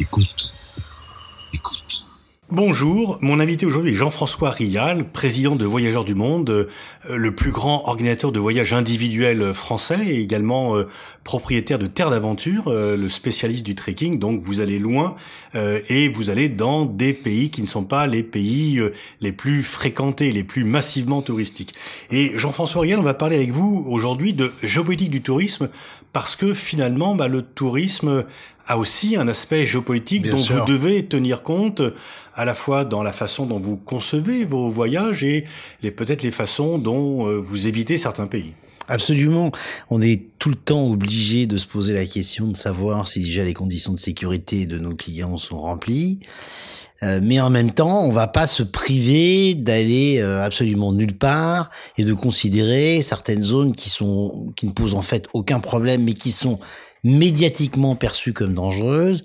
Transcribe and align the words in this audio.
Écoute. 0.00 0.50
Écoute. 1.52 2.06
Bonjour, 2.50 3.18
mon 3.20 3.38
invité 3.38 3.66
aujourd'hui 3.66 3.92
est 3.92 3.96
Jean-François 3.96 4.50
Rial, 4.50 5.04
président 5.04 5.56
de 5.56 5.64
Voyageurs 5.66 6.04
du 6.04 6.14
Monde, 6.14 6.48
euh, 6.50 6.66
le 7.08 7.34
plus 7.34 7.50
grand 7.52 7.86
organisateur 7.86 8.32
de 8.32 8.40
voyages 8.40 8.72
individuels 8.72 9.52
français 9.52 9.98
et 10.06 10.20
également 10.20 10.74
euh, 10.74 10.88
propriétaire 11.22 11.78
de 11.78 11.86
Terre 11.86 12.08
d'Aventure, 12.08 12.64
euh, 12.68 12.96
le 12.96 13.10
spécialiste 13.10 13.64
du 13.64 13.74
trekking. 13.74 14.18
Donc 14.18 14.40
vous 14.40 14.60
allez 14.60 14.78
loin 14.78 15.16
et 15.54 16.08
vous 16.08 16.30
allez 16.30 16.48
dans 16.48 16.86
des 16.86 17.12
pays 17.12 17.50
qui 17.50 17.60
ne 17.60 17.66
sont 17.66 17.84
pas 17.84 18.06
les 18.06 18.22
pays 18.22 18.80
les 19.20 19.32
plus 19.32 19.62
fréquentés, 19.62 20.32
les 20.32 20.44
plus 20.44 20.64
massivement 20.64 21.22
touristiques. 21.22 21.74
Et 22.10 22.32
Jean-François 22.38 22.82
Rial, 22.82 23.00
on 23.00 23.02
va 23.02 23.14
parler 23.14 23.36
avec 23.36 23.50
vous 23.50 23.84
aujourd'hui 23.88 24.32
de 24.32 24.52
géopolitique 24.62 25.10
du 25.10 25.22
tourisme 25.22 25.68
parce 26.12 26.36
que 26.36 26.54
finalement, 26.54 27.14
bah, 27.14 27.28
le 27.28 27.42
tourisme 27.42 28.24
a 28.66 28.78
aussi 28.78 29.16
un 29.16 29.28
aspect 29.28 29.66
géopolitique 29.66 30.28
dont 30.28 30.36
vous 30.36 30.64
devez 30.64 31.06
tenir 31.06 31.42
compte 31.42 31.82
à 32.34 32.44
la 32.44 32.54
fois 32.54 32.84
dans 32.84 33.02
la 33.02 33.12
façon 33.12 33.46
dont 33.46 33.58
vous 33.58 33.76
concevez 33.76 34.44
vos 34.44 34.70
voyages 34.70 35.24
et 35.24 35.44
peut-être 35.82 36.22
les 36.22 36.30
façons 36.30 36.78
dont 36.78 37.26
euh, 37.26 37.36
vous 37.36 37.66
évitez 37.66 37.98
certains 37.98 38.26
pays. 38.26 38.52
Absolument. 38.88 39.52
On 39.88 40.02
est 40.02 40.20
tout 40.38 40.48
le 40.48 40.56
temps 40.56 40.88
obligé 40.88 41.46
de 41.46 41.56
se 41.56 41.66
poser 41.66 41.92
la 41.94 42.06
question 42.06 42.48
de 42.48 42.56
savoir 42.56 43.06
si 43.06 43.20
déjà 43.20 43.44
les 43.44 43.54
conditions 43.54 43.92
de 43.92 43.98
sécurité 43.98 44.66
de 44.66 44.78
nos 44.78 44.96
clients 44.96 45.36
sont 45.36 45.60
remplies. 45.60 46.18
Euh, 47.02 47.20
mais 47.22 47.40
en 47.40 47.48
même 47.48 47.70
temps, 47.70 48.04
on 48.04 48.12
va 48.12 48.26
pas 48.26 48.46
se 48.46 48.62
priver 48.62 49.54
d'aller 49.54 50.18
euh, 50.18 50.44
absolument 50.44 50.92
nulle 50.92 51.16
part 51.16 51.70
et 51.96 52.04
de 52.04 52.12
considérer 52.12 53.02
certaines 53.02 53.42
zones 53.42 53.74
qui 53.74 53.88
sont 53.88 54.52
qui 54.54 54.66
ne 54.66 54.72
posent 54.72 54.94
en 54.94 55.02
fait 55.02 55.26
aucun 55.32 55.60
problème, 55.60 56.04
mais 56.04 56.12
qui 56.12 56.30
sont 56.30 56.58
médiatiquement 57.04 57.96
perçue 57.96 58.32
comme 58.32 58.54
dangereuse, 58.54 59.22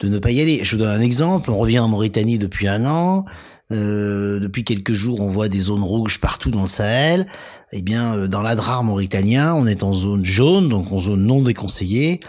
de 0.00 0.08
ne 0.08 0.18
pas 0.18 0.30
y 0.30 0.40
aller. 0.40 0.60
Je 0.64 0.76
vous 0.76 0.82
donne 0.82 0.96
un 0.96 1.00
exemple. 1.00 1.50
On 1.50 1.58
revient 1.58 1.78
en 1.78 1.88
Mauritanie 1.88 2.38
depuis 2.38 2.68
un 2.68 2.84
an. 2.86 3.24
Euh, 3.72 4.38
depuis 4.38 4.64
quelques 4.64 4.92
jours, 4.92 5.20
on 5.20 5.28
voit 5.28 5.48
des 5.48 5.60
zones 5.60 5.82
rouges 5.82 6.20
partout 6.20 6.50
dans 6.50 6.62
le 6.62 6.68
Sahel. 6.68 7.26
Eh 7.72 7.80
bien, 7.80 8.14
euh, 8.14 8.26
dans 8.26 8.42
l'Adrar 8.42 8.84
mauritanien, 8.84 9.54
on 9.54 9.66
est 9.66 9.82
en 9.82 9.92
zone 9.92 10.24
jaune, 10.24 10.68
donc 10.68 10.92
en 10.92 10.98
zone 10.98 11.22
non 11.24 11.42
déconseillée. 11.42 12.20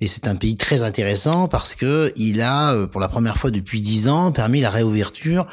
Et 0.00 0.08
c'est 0.08 0.28
un 0.28 0.36
pays 0.36 0.56
très 0.56 0.82
intéressant 0.82 1.48
parce 1.48 1.74
que 1.74 2.12
il 2.16 2.42
a, 2.42 2.74
euh, 2.74 2.86
pour 2.86 3.00
la 3.00 3.08
première 3.08 3.38
fois 3.38 3.50
depuis 3.50 3.80
dix 3.80 4.08
ans, 4.08 4.30
permis 4.30 4.60
la 4.60 4.70
réouverture 4.70 5.46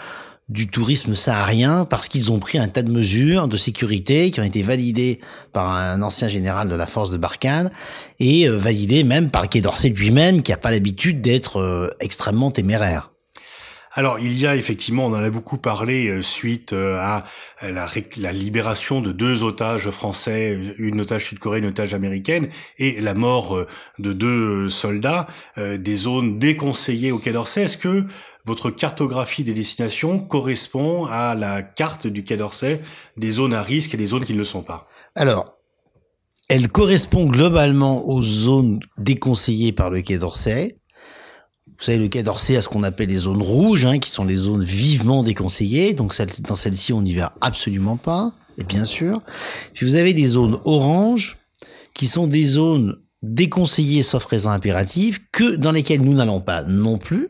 du 0.50 0.67
tourisme 0.67 1.14
saharien 1.14 1.84
parce 1.84 2.08
qu'ils 2.08 2.31
ont 2.31 2.40
pris 2.40 2.58
un 2.58 2.70
tas 2.70 2.84
de 2.84 2.92
mesures 2.92 3.48
de 3.48 3.58
sécurité 3.58 4.31
qui 4.31 4.40
ont 4.40 4.44
été 4.44 4.64
validées 4.64 5.20
par 5.52 5.70
un 5.70 6.02
ancien 6.02 6.30
général 6.30 6.70
de 6.70 6.76
la 6.76 6.88
force 6.88 7.12
de 7.12 7.17
Barkhane 7.17 7.70
et 8.20 8.48
euh, 8.48 8.58
validées 8.58 9.04
même 9.04 9.30
par 9.30 9.42
le 9.42 9.50
Quai 9.50 9.59
d'Orsay 9.59 9.89
lui-même 9.89 10.42
qui 10.44 10.52
n'a 10.52 10.58
pas 10.58 10.72
l'habitude 10.72 11.22
d'être 11.22 11.59
euh, 11.59 11.89
extrêmement 12.00 12.52
téméraire. 12.52 13.12
Alors, 13.94 14.20
il 14.20 14.38
y 14.38 14.45
a 14.45 14.56
effectivement, 14.56 15.08
on 15.08 15.14
en 15.14 15.23
a 15.23 15.30
beaucoup 15.31 15.58
parlé 15.58 16.08
euh, 16.08 16.22
suite 16.22 16.72
à 16.72 17.26
la, 17.64 18.32
libération 18.32 19.02
de 19.02 19.11
deux 19.11 19.44
otages 19.44 19.89
français, 19.89 20.56
une 20.78 21.02
otage 21.02 21.26
sud-coréenne, 21.26 21.64
une 21.64 21.70
otage 21.72 21.95
américaine, 21.95 22.48
et 22.78 23.02
la 23.02 23.16
mort 23.16 23.66
de 23.98 24.14
deux 24.14 24.70
soldats, 24.70 25.26
des 25.58 25.95
zones 25.95 26.38
déconseillées 26.38 27.11
au 27.11 27.17
Quai 27.17 27.32
d'Orsay. 27.32 27.64
Est-ce 27.64 27.80
que 27.80 28.06
votre 28.48 28.72
cartographie 28.72 29.44
des 29.44 29.53
destinations 29.53 30.20
correspond 30.20 31.06
à 31.06 31.36
la 31.36 31.62
carte 31.62 32.08
du 32.08 32.23
Quai 32.23 32.38
d'Orsay 32.38 32.80
des 33.17 33.31
zones 33.31 33.54
à 33.54 33.62
risque 33.62 33.94
et 33.94 33.98
des 33.98 34.06
zones 34.06 34.23
qui 34.23 34.31
ne 34.31 34.38
le 34.38 34.45
sont 34.45 34.62
pas 34.62 34.88
Alors, 35.16 35.58
elle 36.48 36.72
correspond 36.72 37.26
globalement 37.26 38.08
aux 38.08 38.23
zones 38.23 38.80
déconseillées 38.98 39.73
par 39.73 39.89
le 39.89 40.02
Quai 40.02 40.17
d'Orsay. 40.17 40.77
Vous 41.67 41.83
savez, 41.83 41.98
le 41.98 42.08
Quai 42.08 42.23
d'Orsay 42.23 42.55
a 42.55 42.61
ce 42.61 42.70
qu'on 42.70 42.83
appelle 42.83 43.10
les 43.10 43.17
zones 43.17 43.42
rouges, 43.42 43.86
hein, 43.86 43.99
qui 43.99 44.10
sont 44.10 44.23
les 44.23 44.36
zones 44.36 44.64
vivement 44.64 45.23
déconseillées. 45.23 45.93
Donc 45.93 46.16
dans 46.43 46.55
celle-ci, 46.55 46.93
on 46.93 47.02
n'y 47.02 47.16
va 47.16 47.36
absolument 47.42 47.98
pas, 47.98 48.32
et 48.58 48.64
bien 48.64 48.86
sûr. 48.86 49.22
Puis 49.73 49.86
vous 49.86 49.95
avez 49.95 50.14
des 50.14 50.26
zones 50.26 50.58
oranges, 50.64 51.36
qui 51.93 52.08
sont 52.08 52.27
des 52.27 52.45
zones 52.45 52.95
déconseillées 53.23 54.04
sauf 54.04 54.23
raison 54.23 54.52
impérative, 54.52 55.20
que 55.33 55.55
dans 55.55 55.73
lesquelles 55.73 56.02
nous 56.02 56.14
n'allons 56.14 56.39
pas 56.39 56.64
non 56.64 56.98
plus. 56.98 57.30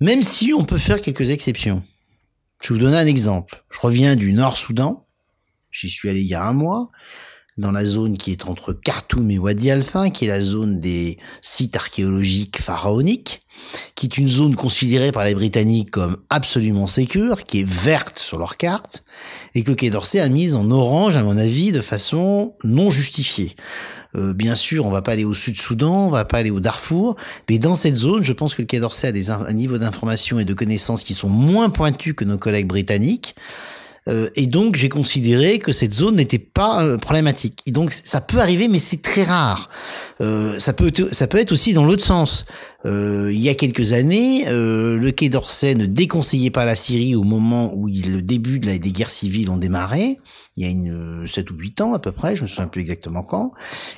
Même 0.00 0.22
si 0.22 0.52
on 0.54 0.64
peut 0.64 0.78
faire 0.78 1.00
quelques 1.00 1.30
exceptions. 1.30 1.82
Je 2.62 2.72
vous 2.72 2.78
donner 2.78 2.96
un 2.96 3.06
exemple. 3.06 3.64
Je 3.70 3.80
reviens 3.80 4.14
du 4.14 4.32
Nord-Soudan. 4.32 5.08
J'y 5.72 5.90
suis 5.90 6.08
allé 6.08 6.20
il 6.20 6.28
y 6.28 6.34
a 6.34 6.44
un 6.44 6.52
mois 6.52 6.90
dans 7.56 7.72
la 7.72 7.84
zone 7.84 8.16
qui 8.16 8.30
est 8.30 8.44
entre 8.44 8.72
Khartoum 8.72 9.28
et 9.32 9.38
Wadi 9.38 9.72
Alpha, 9.72 10.10
qui 10.10 10.26
est 10.26 10.28
la 10.28 10.40
zone 10.40 10.78
des 10.78 11.18
sites 11.40 11.74
archéologiques 11.74 12.62
pharaoniques, 12.62 13.40
qui 13.96 14.06
est 14.06 14.16
une 14.16 14.28
zone 14.28 14.54
considérée 14.54 15.10
par 15.10 15.24
les 15.24 15.34
Britanniques 15.34 15.90
comme 15.90 16.18
absolument 16.30 16.86
sécure, 16.86 17.42
qui 17.42 17.60
est 17.60 17.68
verte 17.68 18.20
sur 18.20 18.38
leur 18.38 18.56
carte, 18.56 19.02
et 19.56 19.64
que 19.64 19.72
Quai 19.72 19.90
d'Orsay 19.90 20.20
a 20.20 20.28
mise 20.28 20.54
en 20.54 20.70
orange, 20.70 21.16
à 21.16 21.24
mon 21.24 21.36
avis, 21.36 21.72
de 21.72 21.80
façon 21.80 22.54
non 22.62 22.92
justifiée. 22.92 23.56
Euh, 24.16 24.32
bien 24.32 24.54
sûr, 24.54 24.86
on 24.86 24.90
va 24.90 25.02
pas 25.02 25.12
aller 25.12 25.24
au 25.24 25.34
Sud-Soudan, 25.34 26.06
on 26.06 26.10
va 26.10 26.24
pas 26.24 26.38
aller 26.38 26.50
au 26.50 26.60
Darfour, 26.60 27.16
mais 27.48 27.58
dans 27.58 27.74
cette 27.74 27.94
zone, 27.94 28.24
je 28.24 28.32
pense 28.32 28.54
que 28.54 28.62
le 28.62 28.66
Quai 28.66 28.80
d'Orsay 28.80 29.08
a 29.08 29.12
des 29.12 29.30
un 29.30 29.52
niveau 29.52 29.78
d'information 29.78 30.38
et 30.38 30.44
de 30.44 30.54
connaissances 30.54 31.04
qui 31.04 31.14
sont 31.14 31.28
moins 31.28 31.68
pointus 31.68 32.14
que 32.14 32.24
nos 32.24 32.38
collègues 32.38 32.66
britanniques. 32.66 33.34
Euh, 34.08 34.30
et 34.36 34.46
donc 34.46 34.76
j'ai 34.76 34.88
considéré 34.88 35.58
que 35.58 35.72
cette 35.72 35.92
zone 35.92 36.16
n'était 36.16 36.38
pas 36.38 36.82
euh, 36.82 36.98
problématique. 36.98 37.60
Et 37.66 37.70
donc 37.70 37.92
ça 37.92 38.20
peut 38.20 38.38
arriver, 38.38 38.68
mais 38.68 38.78
c'est 38.78 39.02
très 39.02 39.24
rare. 39.24 39.68
Euh, 40.20 40.58
ça 40.58 40.72
peut 40.72 40.90
ça 41.12 41.26
peut 41.26 41.38
être 41.38 41.52
aussi 41.52 41.72
dans 41.72 41.84
l'autre 41.84 42.04
sens. 42.04 42.44
Il 42.84 43.38
y 43.38 43.48
a 43.50 43.54
quelques 43.54 43.92
années, 43.92 44.44
le 44.48 45.10
Quai 45.10 45.28
d'Orsay 45.28 45.74
ne 45.74 45.84
déconseillait 45.84 46.50
pas 46.50 46.64
la 46.64 46.76
Syrie 46.76 47.16
au 47.16 47.24
moment 47.24 47.74
où 47.74 47.88
le 47.88 48.22
début 48.22 48.60
des 48.60 48.78
guerres 48.78 49.10
civiles 49.10 49.50
ont 49.50 49.58
démarré. 49.58 50.16
Il 50.58 50.62
y 50.62 50.66
a 50.66 50.70
une 50.70 51.24
7 51.24 51.52
ou 51.52 51.54
8 51.54 51.80
ans 51.82 51.92
à 51.92 52.00
peu 52.00 52.10
près, 52.10 52.34
je 52.34 52.42
me 52.42 52.48
souviens 52.48 52.66
plus 52.66 52.80
exactement 52.80 53.22
quand. 53.22 53.52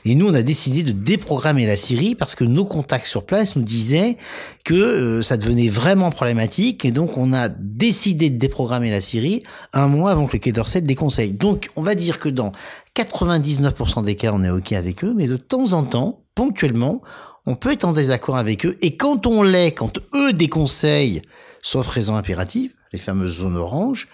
Et 0.05 0.15
nous, 0.15 0.29
on 0.29 0.35
a 0.35 0.43
décidé 0.43 0.83
de 0.83 0.93
déprogrammer 0.93 1.65
la 1.65 1.77
Syrie 1.77 2.15
parce 2.15 2.35
que 2.35 2.45
nos 2.45 2.67
contacts 2.67 3.07
sur 3.07 3.25
place 3.25 3.57
nous 3.57 3.63
disaient 3.63 4.19
que 4.67 5.23
ça 5.23 5.39
devenait 5.39 5.71
vraiment 5.71 6.11
problématique. 6.11 6.85
Et 6.85 6.93
donc, 6.93 7.17
on 7.17 7.33
a 7.33 7.49
décidé 7.49 8.29
de 8.29 8.37
déprogrammer 8.37 8.91
la 8.91 9.01
Syrie 9.01 9.43
un 9.73 9.87
mois 9.87 10.11
avant 10.11 10.27
que 10.27 10.35
le 10.35 10.39
Quai 10.39 10.53
d'Orsay 10.53 10.83
déconseille. 10.83 11.33
Donc, 11.33 11.71
on 11.77 11.83
va 11.83 11.95
dire 11.95 12.19
que 12.19 12.29
dans 12.29 12.53
99% 12.95 14.05
des 14.05 14.17
cas, 14.17 14.33
on 14.35 14.45
est 14.45 14.51
OK 14.51 14.73
avec 14.73 15.03
eux, 15.03 15.15
mais 15.17 15.29
de 15.29 15.39
temps 15.39 15.73
en 15.73 15.83
temps, 15.83 16.25
ponctuellement, 16.35 17.01
on 17.47 17.57
peut 17.57 17.73
être 17.73 17.85
en 17.85 17.95
désaccord 17.95 18.37
avec 18.37 18.67
eux. 18.67 18.77
Et 18.83 18.99
quand 18.99 19.27
on 19.27 19.43
l'est, 19.43 19.73
quand 19.73 19.99
eux 20.15 20.35
déconseillent, 20.35 21.23
sauf 21.63 21.87
raison 21.87 22.17
impérative, 22.17 22.73
les 22.93 22.99
fameuses 22.99 23.39
zones 23.39 23.57
oranges, 23.57 24.09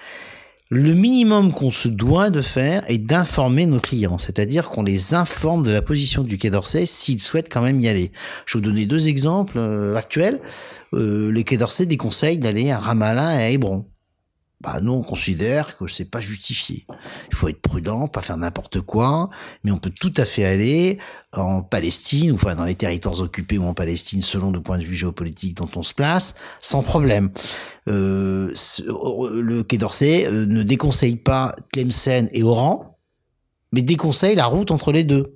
le 0.68 0.94
minimum 0.94 1.52
qu'on 1.52 1.70
se 1.70 1.86
doit 1.86 2.30
de 2.30 2.42
faire 2.42 2.82
est 2.90 2.98
d'informer 2.98 3.66
nos 3.66 3.78
clients, 3.78 4.18
c'est-à-dire 4.18 4.68
qu'on 4.68 4.82
les 4.82 5.14
informe 5.14 5.62
de 5.62 5.70
la 5.70 5.80
position 5.80 6.24
du 6.24 6.38
Quai 6.38 6.50
d'Orsay 6.50 6.86
s'ils 6.86 7.20
souhaitent 7.20 7.52
quand 7.52 7.62
même 7.62 7.80
y 7.80 7.88
aller. 7.88 8.10
Je 8.46 8.58
vais 8.58 8.64
vous 8.64 8.70
donner 8.70 8.86
deux 8.86 9.08
exemples 9.08 9.58
euh, 9.58 9.94
actuels. 9.94 10.40
Euh, 10.92 11.30
le 11.30 11.42
Quai 11.42 11.56
d'Orsay 11.56 11.86
déconseille 11.86 12.38
d'aller 12.38 12.72
à 12.72 12.80
Ramallah 12.80 13.40
et 13.40 13.44
à 13.44 13.50
Hébron 13.50 13.86
bah 14.60 14.80
nous 14.80 14.92
on 14.92 15.02
considère 15.02 15.76
que 15.76 15.86
c'est 15.86 16.10
pas 16.10 16.20
justifié. 16.20 16.86
Il 17.28 17.34
faut 17.34 17.48
être 17.48 17.60
prudent, 17.60 18.08
pas 18.08 18.22
faire 18.22 18.38
n'importe 18.38 18.80
quoi, 18.80 19.28
mais 19.64 19.70
on 19.70 19.78
peut 19.78 19.90
tout 19.90 20.12
à 20.16 20.24
fait 20.24 20.44
aller 20.44 20.98
en 21.32 21.62
Palestine, 21.62 22.32
ou 22.32 22.36
enfin 22.36 22.54
dans 22.54 22.64
les 22.64 22.74
territoires 22.74 23.20
occupés 23.20 23.58
ou 23.58 23.64
en 23.64 23.74
Palestine, 23.74 24.22
selon 24.22 24.50
le 24.50 24.62
point 24.62 24.78
de 24.78 24.84
vue 24.84 24.96
géopolitique 24.96 25.58
dont 25.58 25.68
on 25.76 25.82
se 25.82 25.92
place, 25.92 26.34
sans 26.62 26.82
problème. 26.82 27.30
Euh, 27.88 28.52
le 28.88 29.62
Quai 29.62 29.78
d'Orsay 29.78 30.26
euh, 30.26 30.46
ne 30.46 30.62
déconseille 30.62 31.16
pas 31.16 31.54
Tlemcen 31.72 32.28
et 32.32 32.42
Oran, 32.42 32.98
mais 33.72 33.82
déconseille 33.82 34.36
la 34.36 34.46
route 34.46 34.70
entre 34.70 34.90
les 34.90 35.04
deux. 35.04 35.35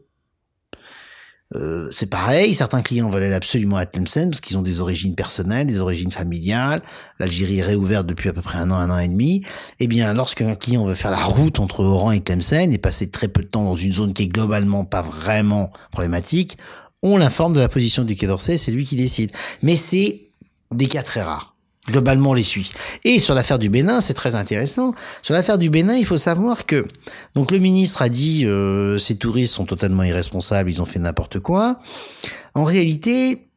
Euh, 1.56 1.88
c'est 1.91 2.06
pareil, 2.06 2.55
certains 2.55 2.81
clients 2.81 3.11
veulent 3.11 3.25
aller 3.25 3.35
absolument 3.35 3.76
à 3.76 3.85
Tlemcen 3.85 4.31
parce 4.31 4.41
qu'ils 4.41 4.56
ont 4.56 4.62
des 4.62 4.81
origines 4.81 5.14
personnelles, 5.14 5.67
des 5.67 5.81
origines 5.81 6.12
familiales. 6.12 6.81
L'Algérie 7.19 7.58
est 7.58 7.62
réouverte 7.62 8.06
depuis 8.06 8.29
à 8.29 8.32
peu 8.32 8.41
près 8.41 8.58
un 8.58 8.70
an, 8.70 8.76
un 8.76 8.91
an 8.91 8.99
et 8.99 9.08
demi. 9.08 9.44
Eh 9.81 9.88
bien, 9.88 10.12
lorsqu'un 10.12 10.55
client 10.55 10.85
veut 10.85 10.94
faire 10.94 11.11
la 11.11 11.25
route 11.25 11.58
entre 11.58 11.81
Oran 11.81 12.12
et 12.12 12.20
Tlemcen 12.20 12.73
et 12.73 12.79
passer 12.79 13.11
très 13.11 13.29
peu 13.29 13.43
de 13.43 13.49
temps 13.49 13.64
dans 13.64 13.76
une 13.76 13.93
zone 13.93 14.14
qui 14.14 14.25
est 14.25 14.29
globalement 14.29 14.85
pas 14.85 15.02
vraiment 15.02 15.73
problématique, 15.91 16.56
on 17.02 17.17
l'informe 17.17 17.55
de 17.55 17.61
la 17.61 17.69
position 17.69 18.05
du 18.05 18.14
Quai 18.14 18.26
d'Orsay, 18.26 18.58
c'est 18.58 18.70
lui 18.70 18.85
qui 18.85 18.97
décide. 18.97 19.32
Mais 19.62 19.75
c'est 19.75 20.20
des 20.70 20.87
cas 20.87 21.02
très 21.02 21.23
rares 21.23 21.50
globalement 21.88 22.34
les 22.34 22.42
suit. 22.42 22.70
Et 23.04 23.18
sur 23.18 23.34
l'affaire 23.34 23.58
du 23.58 23.68
Bénin, 23.68 24.00
c'est 24.00 24.14
très 24.14 24.34
intéressant. 24.34 24.94
Sur 25.22 25.34
l'affaire 25.34 25.58
du 25.58 25.70
Bénin, 25.70 25.96
il 25.96 26.06
faut 26.06 26.16
savoir 26.16 26.66
que 26.66 26.86
donc 27.34 27.50
le 27.50 27.58
ministre 27.58 28.02
a 28.02 28.08
dit 28.08 28.46
euh, 28.46 28.98
ces 28.98 29.16
touristes 29.16 29.54
sont 29.54 29.64
totalement 29.64 30.02
irresponsables, 30.02 30.70
ils 30.70 30.82
ont 30.82 30.86
fait 30.86 30.98
n'importe 30.98 31.40
quoi. 31.40 31.80
En 32.54 32.64
réalité, 32.64 33.48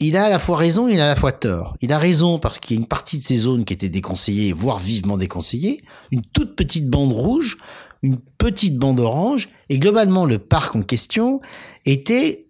il 0.00 0.16
a 0.16 0.24
à 0.24 0.28
la 0.28 0.38
fois 0.38 0.56
raison, 0.56 0.88
il 0.88 1.00
a 1.00 1.04
à 1.04 1.08
la 1.08 1.16
fois 1.16 1.32
tort. 1.32 1.76
Il 1.80 1.92
a 1.92 1.98
raison 1.98 2.38
parce 2.38 2.58
qu'il 2.58 2.76
y 2.76 2.78
a 2.78 2.80
une 2.80 2.88
partie 2.88 3.18
de 3.18 3.22
ces 3.22 3.36
zones 3.36 3.64
qui 3.64 3.72
étaient 3.72 3.88
déconseillées, 3.88 4.52
voire 4.52 4.78
vivement 4.78 5.16
déconseillées, 5.16 5.82
une 6.10 6.22
toute 6.22 6.56
petite 6.56 6.90
bande 6.90 7.12
rouge, 7.12 7.58
une 8.02 8.18
petite 8.38 8.78
bande 8.78 8.98
orange, 8.98 9.48
et 9.68 9.78
globalement 9.78 10.26
le 10.26 10.38
parc 10.38 10.74
en 10.74 10.82
question 10.82 11.40
était 11.86 12.41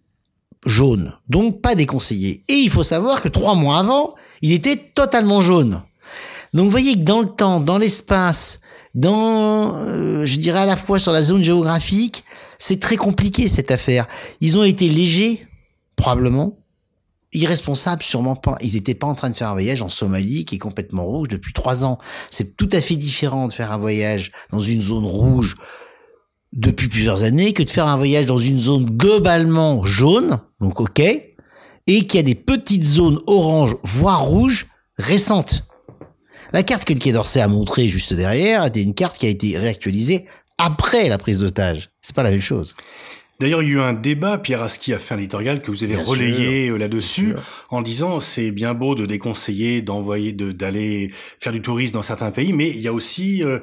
jaune, 0.67 1.15
donc 1.29 1.61
pas 1.61 1.75
déconseillé. 1.75 2.45
Et 2.49 2.55
il 2.55 2.71
faut 2.71 2.83
savoir 2.83 3.23
que 3.23 3.29
trois 3.29 3.55
mois 3.55 3.79
avant, 3.79 4.15
il 4.43 4.53
était 4.53 4.77
totalement 4.77 5.41
jaune. 5.41 5.83
Donc 6.55 6.65
vous 6.65 6.71
voyez 6.71 6.95
que 6.95 7.01
dans 7.01 7.21
le 7.21 7.27
temps, 7.29 7.61
dans 7.61 7.79
l'espace, 7.79 8.61
dans, 8.95 9.75
euh, 9.77 10.27
je 10.27 10.37
dirais 10.37 10.61
à 10.61 10.67
la 10.67 10.77
fois 10.77 10.99
sur 10.99 11.13
la 11.13 11.23
zone 11.23 11.43
géographique, 11.43 12.25
c'est 12.59 12.79
très 12.79 12.97
compliqué 12.97 13.49
cette 13.49 13.71
affaire. 13.71 14.07
Ils 14.41 14.59
ont 14.59 14.63
été 14.63 14.89
légers, 14.89 15.47
probablement, 15.97 16.59
irresponsables, 17.33 18.03
sûrement 18.03 18.37
pas. 18.37 18.57
Ils 18.61 18.75
n'étaient 18.75 18.95
pas 18.95 19.07
en 19.07 19.15
train 19.15 19.31
de 19.31 19.37
faire 19.37 19.49
un 19.49 19.55
voyage 19.55 19.83
en 19.83 19.89
Somalie 19.89 20.45
qui 20.45 20.57
est 20.57 20.59
complètement 20.59 21.05
rouge 21.05 21.29
depuis 21.29 21.53
trois 21.53 21.85
ans. 21.87 21.99
C'est 22.31 22.57
tout 22.57 22.69
à 22.73 22.81
fait 22.81 22.97
différent 22.97 23.49
de 23.49 23.53
faire 23.53 23.73
un 23.73 23.79
voyage 23.79 24.31
dans 24.51 24.61
une 24.61 24.83
zone 24.83 25.07
rouge 25.07 25.57
depuis 26.53 26.89
plusieurs 26.89 27.23
années 27.23 27.53
que 27.53 27.63
de 27.63 27.71
faire 27.71 27.87
un 27.87 27.97
voyage 27.97 28.27
dans 28.27 28.39
une 28.39 28.59
zone 28.59 28.87
globalement 28.87 29.85
jaune, 29.85 30.41
donc 30.61 30.81
ok, 30.81 31.01
et 31.01 32.07
qui 32.07 32.19
a 32.19 32.23
des 32.23 32.35
petites 32.35 32.85
zones 32.85 33.21
orange, 33.27 33.77
voire 33.83 34.23
rouges, 34.23 34.67
récentes. 34.99 35.65
La 36.53 36.63
carte 36.63 36.85
que 36.85 36.93
le 36.93 36.99
Quai 36.99 37.13
d'Orsay 37.13 37.41
a 37.41 37.49
montrée 37.49 37.89
juste 37.89 38.13
derrière 38.13 38.65
était 38.67 38.83
une 38.83 38.95
carte 38.95 39.17
qui 39.17 39.27
a 39.27 39.31
été 39.31 39.57
réactualisée 39.57 40.27
après 40.59 41.09
la 41.09 41.19
prise 41.19 41.41
d'otage. 41.41 41.91
C'est 42.03 42.15
pas 42.15 42.23
la 42.23 42.31
même 42.31 42.43
chose. 42.43 42.75
D'ailleurs, 43.41 43.63
il 43.63 43.71
y 43.71 43.73
a 43.73 43.75
eu 43.75 43.81
un 43.81 43.93
débat, 43.93 44.39
Pierre 44.39 44.63
Aski 44.63 44.93
a 44.93 45.01
fait 45.01 45.15
un 45.15 45.19
éditorial 45.19 45.63
que 45.63 45.73
vous 45.73 45.83
avez 45.83 45.97
relayé 45.97 46.69
euh, 46.69 46.77
là-dessus, 46.77 47.35
en 47.71 47.83
disant 47.83 48.21
c'est 48.21 48.53
bien 48.53 48.73
beau 48.73 48.95
de 48.95 49.05
déconseiller 49.05 49.83
d'envoyer, 49.83 50.33
d'aller 50.33 51.11
faire 51.41 51.53
du 51.53 51.61
tourisme 51.61 51.95
dans 51.95 52.03
certains 52.03 52.31
pays, 52.31 52.53
mais 52.53 52.69
il 52.69 52.79
y 52.79 52.87
a 52.87 52.93
aussi, 52.93 53.43
euh, 53.43 53.59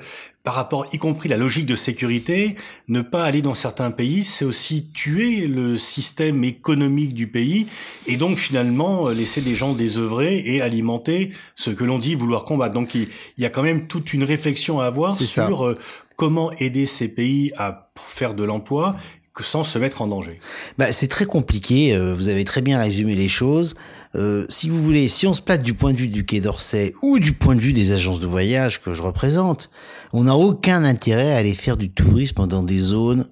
par 0.50 0.56
rapport, 0.56 0.88
y 0.92 0.98
compris 0.98 1.30
la 1.30 1.38
logique 1.38 1.68
de 1.68 1.76
sécurité, 1.76 2.56
ne 2.88 3.04
pas 3.04 3.24
aller 3.24 3.44
dans 3.44 3.54
certains 3.54 3.92
pays, 3.92 4.24
c'est 4.24 4.46
aussi 4.46 4.88
tuer 4.92 5.46
le 5.46 5.78
système 5.78 6.44
économique 6.44 7.14
du 7.14 7.28
pays, 7.28 7.68
et 8.08 8.18
donc 8.18 8.40
finalement 8.40 9.10
euh, 9.10 9.14
laisser 9.14 9.42
des 9.42 9.54
gens 9.54 9.74
désœuvrer 9.74 10.42
et 10.44 10.60
alimenter 10.60 11.30
ce 11.54 11.70
que 11.70 11.84
l'on 11.84 12.00
dit 12.00 12.16
vouloir 12.16 12.46
combattre. 12.46 12.74
Donc 12.74 12.96
il, 12.96 13.10
y 13.38 13.46
a 13.46 13.52
quand 13.52 13.62
même 13.62 13.86
toute 13.86 14.12
une 14.12 14.24
réflexion 14.24 14.80
à 14.80 14.86
avoir 14.86 15.16
sur 15.16 15.76
comment 16.16 16.52
aider 16.54 16.88
ces 16.88 17.10
pays 17.10 17.52
à 17.56 17.92
faire 17.96 18.34
de 18.34 18.44
l'emploi 18.44 18.96
sans 19.44 19.64
se 19.64 19.78
mettre 19.80 20.02
en 20.02 20.08
danger 20.08 20.40
bah, 20.78 20.92
C'est 20.92 21.08
très 21.08 21.26
compliqué, 21.26 21.96
euh, 21.96 22.14
vous 22.14 22.28
avez 22.28 22.46
très 22.46 22.62
bien 22.62 22.80
résumé 22.80 23.16
les 23.16 23.30
choses. 23.30 23.76
Euh, 24.16 24.46
si 24.50 24.70
vous 24.70 24.84
voulez, 24.84 25.08
si 25.08 25.28
on 25.28 25.34
se 25.34 25.42
place 25.42 25.62
du 25.62 25.74
point 25.74 25.94
de 25.94 25.98
vue 25.98 26.08
du 26.08 26.26
Quai 26.26 26.42
d'Orsay 26.42 26.94
ou 27.02 27.20
du 27.20 27.34
point 27.34 27.56
de 27.56 27.60
vue 27.60 27.74
des 27.74 27.92
agences 27.92 28.20
de 28.20 28.28
voyage 28.28 28.82
que 28.82 28.94
je 28.94 29.02
représente, 29.02 29.70
on 30.14 30.24
n'a 30.24 30.36
aucun 30.36 30.84
intérêt 30.84 31.34
à 31.34 31.38
aller 31.38 31.54
faire 31.54 31.78
du 31.78 31.90
tourisme 31.90 32.48
dans 32.48 32.64
des 32.64 32.80
zones 32.80 33.28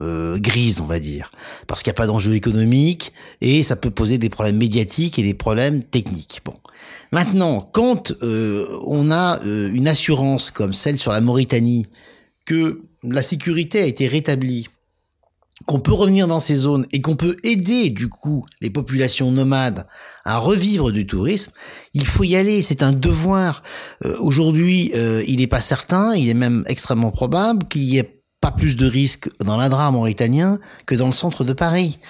euh, 0.00 0.38
grises, 0.38 0.80
on 0.80 0.86
va 0.86 1.00
dire, 1.00 1.30
parce 1.66 1.82
qu'il 1.82 1.90
n'y 1.90 1.96
a 1.96 2.00
pas 2.00 2.06
d'enjeu 2.06 2.34
économique 2.34 3.12
et 3.40 3.62
ça 3.62 3.76
peut 3.76 3.90
poser 3.90 4.18
des 4.18 4.28
problèmes 4.28 4.58
médiatiques 4.58 5.18
et 5.18 5.22
des 5.22 5.34
problèmes 5.34 5.82
techniques. 5.82 6.40
Bon. 6.44 6.54
Maintenant, 7.10 7.68
quand 7.72 8.14
on 8.22 9.10
a 9.10 9.38
une 9.44 9.86
assurance 9.86 10.50
comme 10.50 10.72
celle 10.72 10.98
sur 10.98 11.12
la 11.12 11.20
Mauritanie, 11.20 11.86
que 12.44 12.82
la 13.02 13.22
sécurité 13.22 13.80
a 13.80 13.86
été 13.86 14.06
rétablie, 14.06 14.68
qu'on 15.66 15.80
peut 15.80 15.92
revenir 15.92 16.28
dans 16.28 16.40
ces 16.40 16.54
zones 16.54 16.86
et 16.92 17.00
qu'on 17.00 17.16
peut 17.16 17.36
aider 17.42 17.90
du 17.90 18.08
coup 18.08 18.44
les 18.60 18.70
populations 18.70 19.30
nomades 19.30 19.86
à 20.24 20.38
revivre 20.38 20.92
du 20.92 21.06
tourisme, 21.06 21.52
il 21.94 22.06
faut 22.06 22.24
y 22.24 22.36
aller, 22.36 22.62
c'est 22.62 22.82
un 22.82 22.92
devoir. 22.92 23.62
Euh, 24.04 24.16
aujourd'hui, 24.20 24.92
euh, 24.94 25.22
il 25.26 25.38
n'est 25.38 25.46
pas 25.46 25.60
certain, 25.60 26.14
il 26.14 26.28
est 26.28 26.34
même 26.34 26.64
extrêmement 26.66 27.10
probable 27.10 27.66
qu'il 27.68 27.82
y 27.82 27.98
ait 27.98 28.21
pas 28.42 28.50
plus 28.50 28.76
de 28.76 28.86
risques 28.86 29.30
dans 29.38 29.56
l'Indra 29.56 29.90
mauritanien 29.92 30.58
que 30.84 30.94
dans 30.94 31.06
le 31.06 31.12
centre 31.12 31.44
de 31.44 31.54
Paris. 31.54 32.00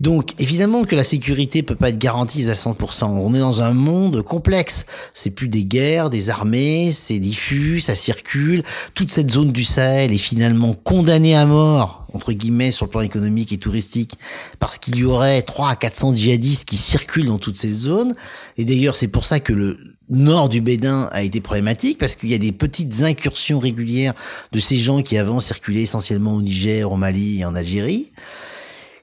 Donc 0.00 0.34
évidemment 0.38 0.84
que 0.84 0.94
la 0.94 1.04
sécurité 1.04 1.62
peut 1.62 1.76
pas 1.76 1.88
être 1.88 1.98
garantie 1.98 2.50
à 2.50 2.52
100%. 2.52 3.04
On 3.04 3.32
est 3.32 3.38
dans 3.38 3.62
un 3.62 3.72
monde 3.72 4.20
complexe. 4.22 4.84
C'est 5.14 5.30
plus 5.30 5.48
des 5.48 5.64
guerres, 5.64 6.10
des 6.10 6.28
armées, 6.28 6.90
c'est 6.92 7.20
diffus, 7.20 7.80
ça 7.80 7.94
circule. 7.94 8.62
Toute 8.94 9.10
cette 9.10 9.30
zone 9.30 9.52
du 9.52 9.64
Sahel 9.64 10.12
est 10.12 10.18
finalement 10.18 10.74
condamnée 10.74 11.36
à 11.36 11.46
mort 11.46 12.04
entre 12.12 12.32
guillemets 12.32 12.72
sur 12.72 12.86
le 12.86 12.90
plan 12.90 13.02
économique 13.02 13.52
et 13.52 13.58
touristique 13.58 14.18
parce 14.58 14.78
qu'il 14.78 14.96
y 14.96 15.04
aurait 15.04 15.42
3 15.42 15.70
à 15.70 15.76
400 15.76 16.14
djihadistes 16.14 16.68
qui 16.68 16.76
circulent 16.76 17.26
dans 17.26 17.38
toutes 17.38 17.58
ces 17.58 17.70
zones 17.70 18.14
et 18.56 18.64
d'ailleurs 18.64 18.96
c'est 18.96 19.08
pour 19.08 19.24
ça 19.24 19.38
que 19.38 19.52
le 19.52 19.95
nord 20.08 20.48
du 20.48 20.60
Bédin 20.60 21.08
a 21.12 21.22
été 21.22 21.40
problématique 21.40 21.98
parce 21.98 22.16
qu'il 22.16 22.30
y 22.30 22.34
a 22.34 22.38
des 22.38 22.52
petites 22.52 23.02
incursions 23.02 23.58
régulières 23.58 24.14
de 24.52 24.60
ces 24.60 24.76
gens 24.76 25.02
qui 25.02 25.18
avant 25.18 25.40
circulaient 25.40 25.82
essentiellement 25.82 26.34
au 26.34 26.42
Niger, 26.42 26.90
au 26.90 26.96
Mali 26.96 27.40
et 27.40 27.44
en 27.44 27.54
Algérie. 27.54 28.12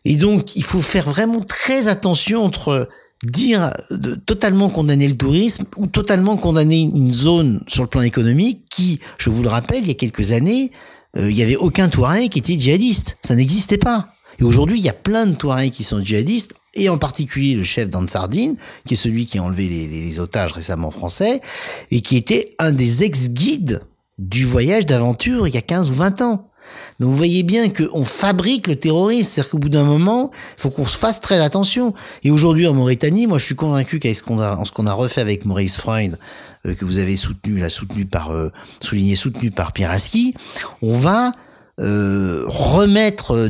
Et 0.06 0.16
donc, 0.16 0.56
il 0.56 0.64
faut 0.64 0.82
faire 0.82 1.10
vraiment 1.10 1.42
très 1.42 1.88
attention 1.88 2.44
entre 2.44 2.90
dire 3.24 3.74
de 3.90 4.16
totalement 4.16 4.70
condamner 4.70 5.08
le 5.08 5.16
tourisme 5.16 5.66
ou 5.78 5.88
totalement 5.88 6.36
condamner 6.36 6.82
une 6.82 7.12
zone 7.12 7.62
sur 7.68 7.84
le 7.84 7.90
plan 7.90 8.02
économique 8.02 8.64
qui, 8.70 9.00
je 9.18 9.30
vous 9.30 9.44
le 9.44 9.50
rappelle, 9.50 9.84
il 9.84 9.88
y 9.88 9.92
a 9.92 9.96
quelques 9.96 10.34
années, 10.34 10.72
euh, 11.18 11.32
il 11.32 11.38
y 11.38 11.44
avait 11.44 11.56
aucun 11.56 11.88
Touareg 11.88 12.30
qui 12.30 12.40
était 12.40 12.60
djihadiste. 12.60 13.18
Ça 13.24 13.36
n'existait 13.36 13.78
pas. 13.78 14.10
Et 14.40 14.44
aujourd'hui, 14.44 14.80
il 14.80 14.84
y 14.84 14.90
a 14.90 14.94
plein 14.94 15.26
de 15.26 15.36
Touaregs 15.36 15.72
qui 15.72 15.84
sont 15.84 16.04
djihadistes, 16.04 16.56
et 16.76 16.90
en 16.90 16.98
particulier 16.98 17.56
le 17.56 17.64
chef 17.64 17.90
d'Ansardine, 17.90 18.56
qui 18.86 18.94
est 18.94 18.98
celui 18.98 19.26
qui 19.26 19.38
a 19.38 19.44
enlevé 19.44 19.68
les, 19.68 20.20
otages 20.20 20.54
récemment 20.54 20.92
français, 20.92 21.42
et 21.92 22.02
qui 22.02 22.18
était 22.18 22.56
un 22.60 22.72
des 22.72 23.04
ex-guides 23.04 23.82
du 24.20 24.46
voyage 24.46 24.86
d'aventure 24.86 25.48
il 25.48 25.54
y 25.54 25.58
a 25.58 25.62
15 25.62 25.90
ou 25.90 25.94
20 25.96 26.22
ans. 26.22 26.50
Donc 27.00 27.10
vous 27.10 27.18
voyez 27.18 27.44
bien 27.44 27.70
qu'on 27.70 28.06
fabrique 28.06 28.68
le 28.68 28.76
terrorisme, 28.76 29.30
c'est-à-dire 29.30 29.52
qu'au 29.52 29.58
bout 29.58 29.70
d'un 29.70 29.84
moment, 29.84 30.32
il 30.58 30.62
faut 30.62 30.70
qu'on 30.70 30.86
se 30.86 30.98
fasse 30.98 31.20
très 31.20 31.40
attention. 31.40 31.94
Et 32.24 32.32
aujourd'hui 32.32 32.68
en 32.68 32.74
Mauritanie, 32.74 33.28
moi 33.28 33.38
je 33.38 33.46
suis 33.46 33.56
convaincu 33.56 34.00
qu'avec 34.00 34.16
ce 34.16 34.24
qu'on 34.24 34.40
a, 34.40 34.64
ce 34.64 34.88
a 34.88 34.94
refait 34.94 35.22
avec 35.22 35.46
Maurice 35.46 35.78
Freund, 35.78 36.18
euh, 36.66 36.76
que 36.76 36.86
vous 36.86 37.00
avez 37.00 37.16
soutenu, 37.16 37.60
là 37.60 37.70
soutenu 37.70 38.06
par, 38.06 38.32
euh, 38.32 38.52
souligné 38.80 39.16
soutenu 39.16 39.52
par 39.52 39.74
Pierre 39.74 39.92
Aski, 39.92 40.36
on 40.82 40.94
va 40.94 41.32
euh, 41.80 42.44
remettre 42.48 43.50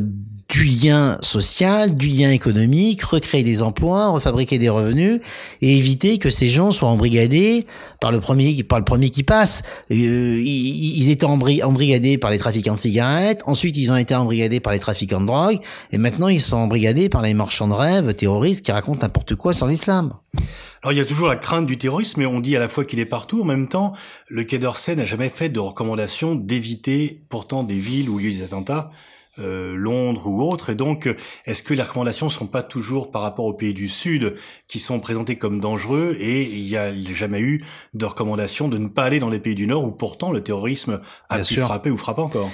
du 0.53 0.65
lien 0.65 1.17
social, 1.21 1.97
du 1.97 2.09
lien 2.09 2.29
économique, 2.29 3.01
recréer 3.01 3.41
des 3.41 3.63
emplois, 3.63 4.09
refabriquer 4.09 4.59
des 4.59 4.69
revenus 4.69 5.19
et 5.63 5.77
éviter 5.79 6.19
que 6.19 6.29
ces 6.29 6.47
gens 6.47 6.69
soient 6.69 6.89
embrigadés 6.89 7.65
par 7.99 8.11
le 8.11 8.19
premier, 8.19 8.61
par 8.61 8.77
le 8.77 8.85
premier 8.85 9.09
qui 9.09 9.23
passe. 9.23 9.63
Euh, 9.89 9.95
ils, 9.95 11.09
étaient 11.09 11.25
embrigadés 11.25 12.19
par 12.19 12.29
les 12.29 12.37
trafiquants 12.37 12.75
de 12.75 12.79
cigarettes, 12.79 13.41
ensuite 13.47 13.75
ils 13.77 13.91
ont 13.91 13.97
été 13.97 14.13
embrigadés 14.13 14.59
par 14.59 14.73
les 14.73 14.77
trafiquants 14.77 15.21
de 15.21 15.25
drogue 15.25 15.59
et 15.91 15.97
maintenant 15.97 16.27
ils 16.27 16.39
sont 16.39 16.57
embrigadés 16.57 17.09
par 17.09 17.23
les 17.23 17.33
marchands 17.33 17.67
de 17.67 17.73
rêves 17.73 18.13
terroristes 18.13 18.63
qui 18.63 18.71
racontent 18.71 19.01
n'importe 19.01 19.33
quoi 19.33 19.53
sur 19.53 19.65
l'islam. 19.65 20.13
Alors 20.83 20.93
il 20.93 20.99
y 20.99 21.01
a 21.01 21.05
toujours 21.05 21.27
la 21.29 21.35
crainte 21.35 21.65
du 21.65 21.79
terrorisme, 21.79 22.19
mais 22.19 22.27
on 22.27 22.39
dit 22.39 22.55
à 22.55 22.59
la 22.59 22.67
fois 22.67 22.85
qu'il 22.85 22.99
est 22.99 23.05
partout. 23.05 23.41
En 23.41 23.45
même 23.45 23.67
temps, 23.67 23.93
le 24.27 24.43
Quai 24.43 24.59
d'Orsay 24.59 24.95
n'a 24.95 25.05
jamais 25.05 25.29
fait 25.29 25.49
de 25.49 25.59
recommandation 25.59 26.35
d'éviter 26.35 27.23
pourtant 27.29 27.63
des 27.63 27.79
villes 27.79 28.07
où 28.07 28.19
il 28.19 28.25
y 28.25 28.29
a 28.29 28.31
eu 28.31 28.33
des 28.35 28.43
attentats 28.43 28.91
euh, 29.39 29.75
Londres 29.75 30.27
ou 30.27 30.41
autres. 30.43 30.69
Et 30.69 30.75
donc, 30.75 31.09
est-ce 31.45 31.63
que 31.63 31.73
les 31.73 31.81
recommandations 31.81 32.29
sont 32.29 32.45
pas 32.45 32.61
toujours 32.61 33.11
par 33.11 33.21
rapport 33.21 33.45
aux 33.45 33.53
pays 33.53 33.73
du 33.73 33.89
Sud 33.89 34.35
qui 34.67 34.79
sont 34.79 34.99
présentés 34.99 35.37
comme 35.37 35.59
dangereux 35.59 36.15
et 36.19 36.43
il 36.43 36.65
n'y 36.65 36.77
a 36.77 36.93
jamais 37.13 37.39
eu 37.39 37.65
de 37.93 38.05
recommandation 38.05 38.67
de 38.67 38.77
ne 38.77 38.87
pas 38.87 39.03
aller 39.03 39.19
dans 39.19 39.29
les 39.29 39.39
pays 39.39 39.55
du 39.55 39.67
Nord 39.67 39.83
où 39.83 39.91
pourtant 39.91 40.31
le 40.31 40.43
terrorisme 40.43 41.01
a 41.29 41.39
pu 41.39 41.55
frapper 41.55 41.89
ou 41.89 41.97
frappe 41.97 42.19
encore? 42.19 42.49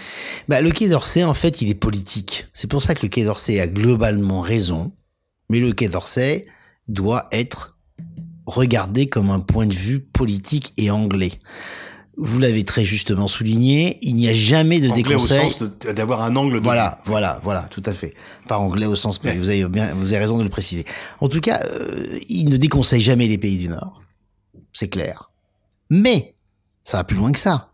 Bah, 0.47 0.61
Le 0.61 0.71
Quai 0.71 0.87
d'Orsay, 0.87 1.23
en 1.23 1.33
fait, 1.33 1.61
il 1.61 1.69
est 1.69 1.75
politique. 1.75 2.47
C'est 2.53 2.69
pour 2.69 2.81
ça 2.81 2.95
que 2.95 3.01
le 3.03 3.09
Quai 3.09 3.23
d'Orsay 3.23 3.59
a 3.59 3.67
globalement 3.67 4.41
raison. 4.41 4.93
Mais 5.49 5.59
le 5.59 5.73
Quai 5.73 5.89
d'Orsay 5.89 6.45
doit 6.87 7.27
être 7.31 7.77
regardé 8.45 9.07
comme 9.07 9.29
un 9.29 9.39
point 9.39 9.67
de 9.67 9.73
vue 9.73 9.99
politique 9.99 10.73
et 10.77 10.89
anglais 10.89 11.31
vous 12.21 12.37
l'avez 12.37 12.65
très 12.65 12.83
justement 12.83 13.29
souligné, 13.29 13.97
il 14.01 14.15
n'y 14.15 14.27
a 14.27 14.33
jamais 14.33 14.81
de 14.81 14.89
déconseil. 14.89 15.47
au 15.47 15.49
sens 15.49 15.63
d'avoir 15.95 16.21
un 16.21 16.35
angle 16.35 16.55
de 16.55 16.59
Voilà, 16.59 16.99
voilà, 17.05 17.39
voilà, 17.43 17.63
tout 17.71 17.81
à 17.85 17.93
fait. 17.93 18.13
Pas 18.47 18.57
anglais 18.57 18.85
au 18.85 18.95
sens, 18.95 19.23
mais 19.23 19.37
vous 19.37 19.47
avez 19.49 19.65
bien, 19.69 19.93
vous 19.95 20.13
avez 20.13 20.17
raison 20.17 20.37
de 20.37 20.43
le 20.43 20.49
préciser. 20.49 20.83
En 21.21 21.29
tout 21.29 21.39
cas, 21.39 21.61
euh, 21.65 22.19
il 22.27 22.49
ne 22.49 22.57
déconseille 22.57 22.99
jamais 22.99 23.27
les 23.27 23.37
pays 23.37 23.57
du 23.57 23.69
Nord. 23.69 24.01
C'est 24.73 24.89
clair. 24.89 25.29
Mais, 25.89 26.35
ça 26.83 26.97
va 26.97 27.03
plus 27.05 27.15
loin 27.15 27.31
que 27.31 27.39
ça. 27.39 27.71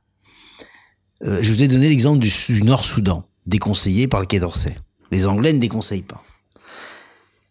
Euh, 1.23 1.39
je 1.41 1.51
vous 1.51 1.63
ai 1.63 1.67
donné 1.67 1.89
l'exemple 1.89 2.19
du, 2.19 2.31
du 2.49 2.61
Nord-Soudan, 2.61 3.27
déconseillé 3.47 4.07
par 4.07 4.19
le 4.19 4.27
Quai 4.27 4.39
d'Orsay. 4.39 4.75
Les 5.11 5.25
Anglais 5.25 5.53
ne 5.53 5.59
déconseillent 5.59 6.03
pas. 6.03 6.23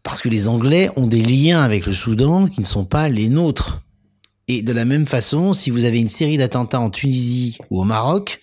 Parce 0.05 0.23
que 0.23 0.29
les 0.29 0.49
Anglais 0.49 0.91
ont 0.95 1.09
des 1.09 1.23
liens 1.23 1.63
avec 1.63 1.87
le 1.87 1.93
Soudan 1.93 2.47
qui 2.47 2.61
ne 2.61 2.67
sont 2.67 2.85
pas 2.85 3.09
les 3.09 3.29
nôtres. 3.29 3.81
Et 4.49 4.63
de 4.63 4.73
la 4.73 4.85
même 4.85 5.07
façon, 5.07 5.53
si 5.53 5.71
vous 5.71 5.85
avez 5.85 6.01
une 6.01 6.09
série 6.09 6.37
d'attentats 6.37 6.81
en 6.81 6.91
Tunisie 6.91 7.57
ou 7.71 7.81
au 7.81 7.85
Maroc, 7.85 8.41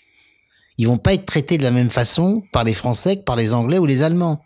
ils 0.77 0.87
vont 0.87 0.97
pas 0.97 1.13
être 1.13 1.25
traités 1.25 1.57
de 1.57 1.63
la 1.63 1.71
même 1.71 1.89
façon 1.91 2.43
par 2.51 2.63
les 2.63 2.73
Français 2.73 3.17
que 3.17 3.23
par 3.23 3.35
les 3.35 3.53
Anglais 3.53 3.77
ou 3.77 3.85
les 3.85 4.01
Allemands. 4.01 4.41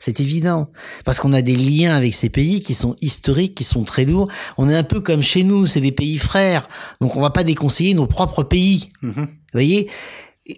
C'est 0.00 0.20
évident. 0.20 0.70
Parce 1.04 1.18
qu'on 1.18 1.32
a 1.32 1.42
des 1.42 1.56
liens 1.56 1.94
avec 1.94 2.14
ces 2.14 2.28
pays 2.28 2.60
qui 2.60 2.74
sont 2.74 2.94
historiques, 3.00 3.54
qui 3.54 3.64
sont 3.64 3.84
très 3.84 4.04
lourds. 4.04 4.28
On 4.56 4.68
est 4.68 4.76
un 4.76 4.82
peu 4.82 5.00
comme 5.00 5.22
chez 5.22 5.44
nous, 5.44 5.66
c'est 5.66 5.80
des 5.80 5.92
pays 5.92 6.18
frères. 6.18 6.68
Donc 7.00 7.16
on 7.16 7.20
va 7.20 7.30
pas 7.30 7.44
déconseiller 7.44 7.94
nos 7.94 8.06
propres 8.06 8.42
pays. 8.42 8.90
Mm-hmm. 9.02 9.14
Vous 9.14 9.52
voyez? 9.52 9.90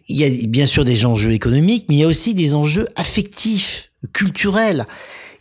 Il 0.09 0.16
y 0.16 0.25
a 0.25 0.47
bien 0.47 0.66
sûr 0.66 0.85
des 0.85 1.04
enjeux 1.04 1.33
économiques, 1.33 1.87
mais 1.88 1.97
il 1.97 1.99
y 1.99 2.04
a 2.04 2.09
aussi 2.09 2.35
des 2.35 2.54
enjeux 2.54 2.88
affectifs, 2.97 3.90
culturels. 4.12 4.87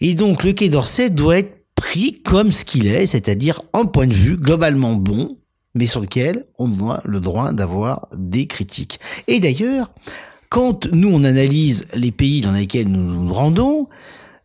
Et 0.02 0.14
donc 0.14 0.44
le 0.44 0.54
Quai 0.54 0.70
d'Orsay 0.70 1.10
doit 1.10 1.40
être 1.40 1.59
pris 1.80 2.22
comme 2.24 2.52
ce 2.52 2.66
qu'il 2.66 2.88
est, 2.88 3.08
c'est-à-dire 3.08 3.62
un 3.74 3.86
point 3.86 4.06
de 4.06 4.14
vue 4.14 4.36
globalement 4.36 4.96
bon, 4.96 5.38
mais 5.76 5.88
sur 5.88 6.02
lequel 6.02 6.46
on 6.58 6.90
a 6.90 7.02
le 7.06 7.22
droit 7.22 7.54
d'avoir 7.54 8.10
des 8.14 8.48
critiques. 8.48 9.00
Et 9.30 9.40
d'ailleurs, 9.40 9.90
quand 10.50 10.92
nous 10.92 11.10
on 11.10 11.24
analyse 11.24 11.88
les 11.94 12.12
pays 12.12 12.42
dans 12.42 12.52
lesquels 12.52 12.90
nous 12.90 13.00
nous 13.00 13.34
rendons, 13.34 13.88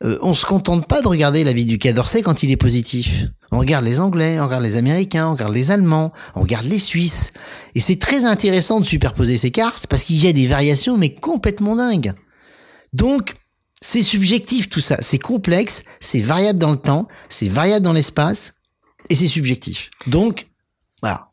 euh, 0.05 0.17
on 0.23 0.35
se 0.35 0.47
contente 0.47 0.87
pas 0.87 1.03
de 1.03 1.09
regarder 1.09 1.43
la 1.43 1.53
vie 1.53 1.65
du 1.65 1.79
Quai 1.79 1.93
d'Orsay 1.93 2.23
quand 2.23 2.45
il 2.45 2.53
est 2.53 2.57
positif. 2.57 3.25
On 3.51 3.59
regarde 3.59 3.85
les 3.85 3.99
Anglais, 3.99 4.39
on 4.39 4.45
regarde 4.45 4.63
les 4.63 4.77
Américains, 4.77 5.29
on 5.29 5.33
regarde 5.33 5.55
les 5.55 5.73
Allemands, 5.73 6.13
on 6.37 6.43
regarde 6.43 6.67
les 6.67 6.79
Suisses. 6.79 7.33
Et 7.75 7.81
c'est 7.81 7.99
très 7.99 8.27
intéressant 8.27 8.79
de 8.79 8.85
superposer 8.85 9.39
ces 9.39 9.51
cartes 9.51 9.89
parce 9.89 10.05
qu'il 10.05 10.23
y 10.23 10.29
a 10.29 10.33
des 10.33 10.47
variations 10.47 10.97
mais 10.97 11.13
complètement 11.13 11.75
dingues. 11.75 12.13
Donc, 12.93 13.35
c'est 13.85 14.03
subjectif 14.03 14.71
tout 14.71 14.81
ça, 14.81 14.97
c'est 15.01 15.19
complexe, 15.19 15.85
c'est 16.01 16.23
variable 16.23 16.59
dans 16.59 16.71
le 16.71 16.79
temps, 16.79 17.07
c'est 17.29 17.51
variable 17.51 17.85
dans 17.85 17.93
l'espace 17.93 18.55
et 19.11 19.15
c'est 19.15 19.27
subjectif. 19.27 19.91
Donc, 20.07 20.47
voilà. 21.03 21.29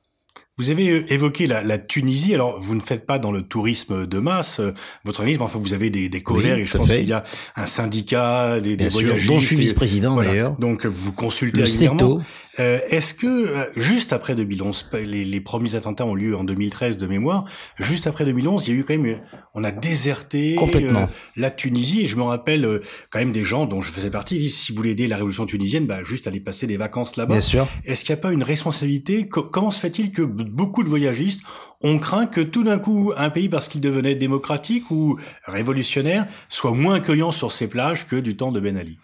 Vous 0.58 0.70
avez 0.70 0.90
euh, 0.90 1.14
évoqué 1.14 1.48
la, 1.48 1.64
la, 1.64 1.78
Tunisie. 1.78 2.36
Alors, 2.36 2.60
vous 2.60 2.76
ne 2.76 2.82
faites 2.82 3.06
pas 3.06 3.20
dans 3.20 3.32
le 3.32 3.42
tourisme 3.42 4.06
de 4.06 4.20
masse 4.20 4.60
euh, 4.60 4.74
votre 5.06 5.22
organisme. 5.22 5.44
Enfin, 5.44 5.60
vous 5.60 5.74
avez 5.74 5.90
des, 5.90 6.10
des 6.10 6.22
colères 6.22 6.58
et 6.58 6.66
je 6.66 6.78
pense 6.78 6.90
qu'il 6.90 7.08
y 7.08 7.14
a 7.14 7.24
un 7.56 7.66
syndicat, 7.66 8.60
des, 8.60 8.76
dont 8.76 9.40
je 9.40 9.46
suis 9.46 9.56
vice-président 9.56 10.18
d'ailleurs. 10.18 10.58
Donc, 10.60 10.86
vous 10.86 11.14
consultez 11.14 11.64
régulièrement. 11.64 12.20
Euh, 12.60 12.80
Est-ce 12.90 13.14
que 13.14 13.28
euh, 13.28 13.66
juste 13.76 14.14
après 14.14 14.36
2011, 14.36 14.90
les, 15.06 15.24
les, 15.24 15.42
premiers 15.42 15.76
attentats 15.76 16.06
ont 16.06 16.16
lieu 16.16 16.36
en 16.36 16.44
2013 16.44 16.98
de 16.98 17.08
mémoire. 17.08 17.46
Juste 17.78 18.08
après 18.08 18.26
2011, 18.26 18.68
il 18.68 18.74
y 18.74 18.78
a 18.78 18.80
eu 18.80 18.84
quand 18.84 18.98
même, 18.98 19.22
on 19.54 19.64
a 19.64 19.72
déserté 19.72 20.56
Complètement. 20.56 21.08
la 21.38 21.50
Tunisie. 21.50 22.02
Et 22.02 22.08
je 22.08 22.18
me 22.18 22.24
rappelle 22.24 22.82
quand 23.10 23.20
même 23.20 23.32
des 23.32 23.46
gens 23.46 23.66
dont 23.66 23.82
je 23.82 23.92
faisais 23.92 24.10
partie. 24.12 24.36
Ils 24.36 24.44
disent 24.44 24.58
si 24.58 24.72
vous 24.72 24.78
voulez 24.78 24.92
aider 24.92 25.08
la 25.08 25.16
révolution 25.16 25.46
tunisienne, 25.46 25.86
bah 25.86 26.04
juste 26.04 26.28
aller 26.28 26.40
passer 26.40 26.68
des 26.68 26.78
vacances 26.78 27.16
là-bas. 27.16 27.36
Bien 27.36 27.42
sûr. 27.42 27.68
Est-ce 27.86 28.04
qu'il 28.04 28.14
n'y 28.14 28.20
a 28.20 28.22
pas 28.22 28.32
une 28.32 28.44
responsabilité? 28.44 29.30
Comment 29.30 29.72
se 29.72 29.80
fait-il 29.80 30.12
que 30.12 30.22
beaucoup 30.22 30.84
de 30.84 30.90
voyagistes 30.90 31.42
ont 31.82 32.00
craint 32.00 32.26
que 32.26 32.42
tout 32.42 32.64
d'un 32.64 32.78
coup, 32.78 33.14
un 33.16 33.30
pays, 33.30 33.50
parce 33.50 33.68
qu'il 33.68 33.82
devenait 33.82 34.16
démocratique 34.16 34.92
ou 34.92 35.18
révolutionnaire, 35.46 36.28
soit 36.50 36.74
moins 36.74 36.96
accueillant 36.96 37.32
sur 37.32 37.52
ses 37.52 37.68
plages 37.68 38.06
que 38.06 38.16
du 38.16 38.36
temps 38.36 38.52
de 38.52 38.60
Ben 38.60 38.78
Ali? 38.78 38.98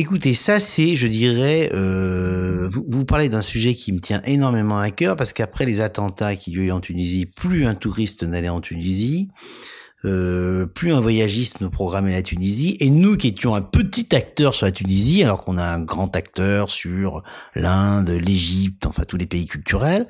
Écoutez, 0.00 0.32
ça 0.32 0.60
c'est, 0.60 0.94
je 0.94 1.08
dirais, 1.08 1.70
euh, 1.74 2.68
vous, 2.70 2.84
vous, 2.86 3.04
parlez 3.04 3.28
d'un 3.28 3.42
sujet 3.42 3.74
qui 3.74 3.90
me 3.90 3.98
tient 3.98 4.22
énormément 4.26 4.78
à 4.78 4.92
cœur 4.92 5.16
parce 5.16 5.32
qu'après 5.32 5.66
les 5.66 5.80
attentats 5.80 6.36
qui 6.36 6.52
y 6.52 6.60
a 6.60 6.62
eu 6.62 6.70
en 6.70 6.78
Tunisie, 6.78 7.26
plus 7.26 7.66
un 7.66 7.74
touriste 7.74 8.22
n'allait 8.22 8.48
en 8.48 8.60
Tunisie, 8.60 9.26
euh, 10.04 10.66
plus 10.66 10.92
un 10.92 11.00
voyagiste 11.00 11.60
nous 11.60 11.68
programmait 11.68 12.12
la 12.12 12.22
Tunisie, 12.22 12.76
et 12.78 12.90
nous 12.90 13.16
qui 13.16 13.26
étions 13.26 13.56
un 13.56 13.60
petit 13.60 14.14
acteur 14.14 14.54
sur 14.54 14.66
la 14.66 14.70
Tunisie, 14.70 15.24
alors 15.24 15.42
qu'on 15.42 15.58
a 15.58 15.64
un 15.64 15.80
grand 15.80 16.14
acteur 16.14 16.70
sur 16.70 17.24
l'Inde, 17.56 18.10
l'Égypte, 18.10 18.86
enfin 18.86 19.02
tous 19.02 19.16
les 19.16 19.26
pays 19.26 19.46
culturels, 19.46 20.06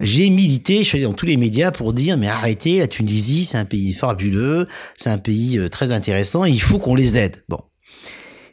j'ai 0.00 0.30
milité, 0.30 0.78
je 0.78 0.84
suis 0.84 0.96
allé 0.96 1.04
dans 1.04 1.12
tous 1.12 1.26
les 1.26 1.36
médias 1.36 1.70
pour 1.70 1.92
dire 1.92 2.16
mais 2.16 2.28
arrêtez, 2.28 2.78
la 2.78 2.88
Tunisie 2.88 3.44
c'est 3.44 3.58
un 3.58 3.66
pays 3.66 3.92
fabuleux, 3.92 4.68
c'est 4.96 5.10
un 5.10 5.18
pays 5.18 5.58
euh, 5.58 5.68
très 5.68 5.92
intéressant, 5.92 6.46
il 6.46 6.62
faut 6.62 6.78
qu'on 6.78 6.94
les 6.94 7.18
aide. 7.18 7.44
Bon. 7.50 7.60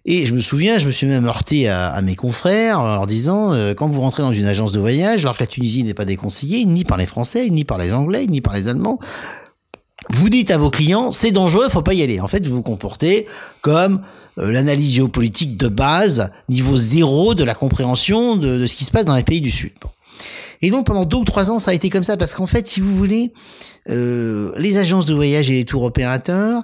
Et 0.07 0.27
je 0.27 0.35
me 0.35 0.39
souviens, 0.39 0.77
je 0.77 0.85
me 0.85 0.91
suis 0.91 1.07
même 1.07 1.25
heurté 1.25 1.67
à, 1.67 1.87
à 1.87 2.01
mes 2.01 2.15
confrères 2.15 2.79
en 2.79 2.85
leur 2.85 3.07
disant, 3.07 3.53
euh, 3.53 3.73
quand 3.73 3.87
vous 3.87 4.01
rentrez 4.01 4.21
dans 4.21 4.31
une 4.31 4.45
agence 4.45 4.71
de 4.71 4.79
voyage, 4.79 5.25
alors 5.25 5.35
que 5.35 5.43
la 5.43 5.47
Tunisie 5.47 5.83
n'est 5.83 5.95
pas 5.95 6.05
déconseillée, 6.05 6.63
ni 6.65 6.83
par 6.83 6.97
les 6.97 7.07
Français, 7.07 7.49
ni 7.49 7.63
par 7.63 7.79
les 7.79 7.91
Anglais, 7.91 8.27
ni 8.27 8.39
par 8.39 8.53
les 8.53 8.67
Allemands, 8.67 8.99
vous 10.11 10.29
dites 10.29 10.51
à 10.51 10.57
vos 10.57 10.69
clients, 10.69 11.11
c'est 11.11 11.31
dangereux, 11.31 11.67
faut 11.69 11.81
pas 11.81 11.95
y 11.95 12.03
aller. 12.03 12.19
En 12.19 12.27
fait, 12.27 12.45
vous 12.45 12.57
vous 12.57 12.61
comportez 12.61 13.25
comme 13.61 14.01
euh, 14.37 14.51
l'analyse 14.51 14.93
géopolitique 14.93 15.57
de 15.57 15.67
base, 15.67 16.29
niveau 16.49 16.77
zéro 16.77 17.33
de 17.33 17.43
la 17.43 17.55
compréhension 17.55 18.35
de, 18.35 18.59
de, 18.59 18.67
ce 18.67 18.75
qui 18.75 18.85
se 18.85 18.91
passe 18.91 19.05
dans 19.05 19.15
les 19.15 19.23
pays 19.23 19.41
du 19.41 19.51
Sud. 19.51 19.73
Et 20.61 20.69
donc 20.69 20.85
pendant 20.85 21.05
deux 21.05 21.17
ou 21.17 21.25
trois 21.25 21.51
ans, 21.51 21.59
ça 21.59 21.71
a 21.71 21.73
été 21.73 21.89
comme 21.89 22.03
ça, 22.03 22.17
parce 22.17 22.33
qu'en 22.33 22.47
fait, 22.47 22.67
si 22.67 22.79
vous 22.79 22.95
voulez, 22.95 23.33
euh, 23.89 24.51
les 24.57 24.77
agences 24.77 25.05
de 25.05 25.13
voyage 25.13 25.49
et 25.49 25.53
les 25.53 25.65
tours 25.65 25.83
opérateurs 25.83 26.63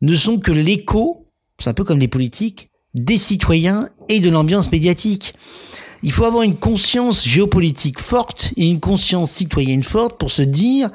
ne 0.00 0.14
sont 0.14 0.38
que 0.38 0.52
l'écho, 0.52 1.28
c'est 1.58 1.70
un 1.70 1.74
peu 1.74 1.84
comme 1.84 1.98
les 1.98 2.08
politiques, 2.08 2.67
des 2.94 3.16
citoyens 3.16 3.88
et 4.08 4.20
de 4.20 4.30
l'ambiance 4.30 4.70
médiatique. 4.72 5.34
Il 6.02 6.12
faut 6.12 6.24
avoir 6.24 6.44
une 6.44 6.56
conscience 6.56 7.26
géopolitique 7.26 8.00
forte 8.00 8.52
et 8.56 8.68
une 8.68 8.80
conscience 8.80 9.32
citoyenne 9.32 9.82
forte 9.82 10.16
pour 10.18 10.30
se 10.30 10.42
dire 10.42 10.90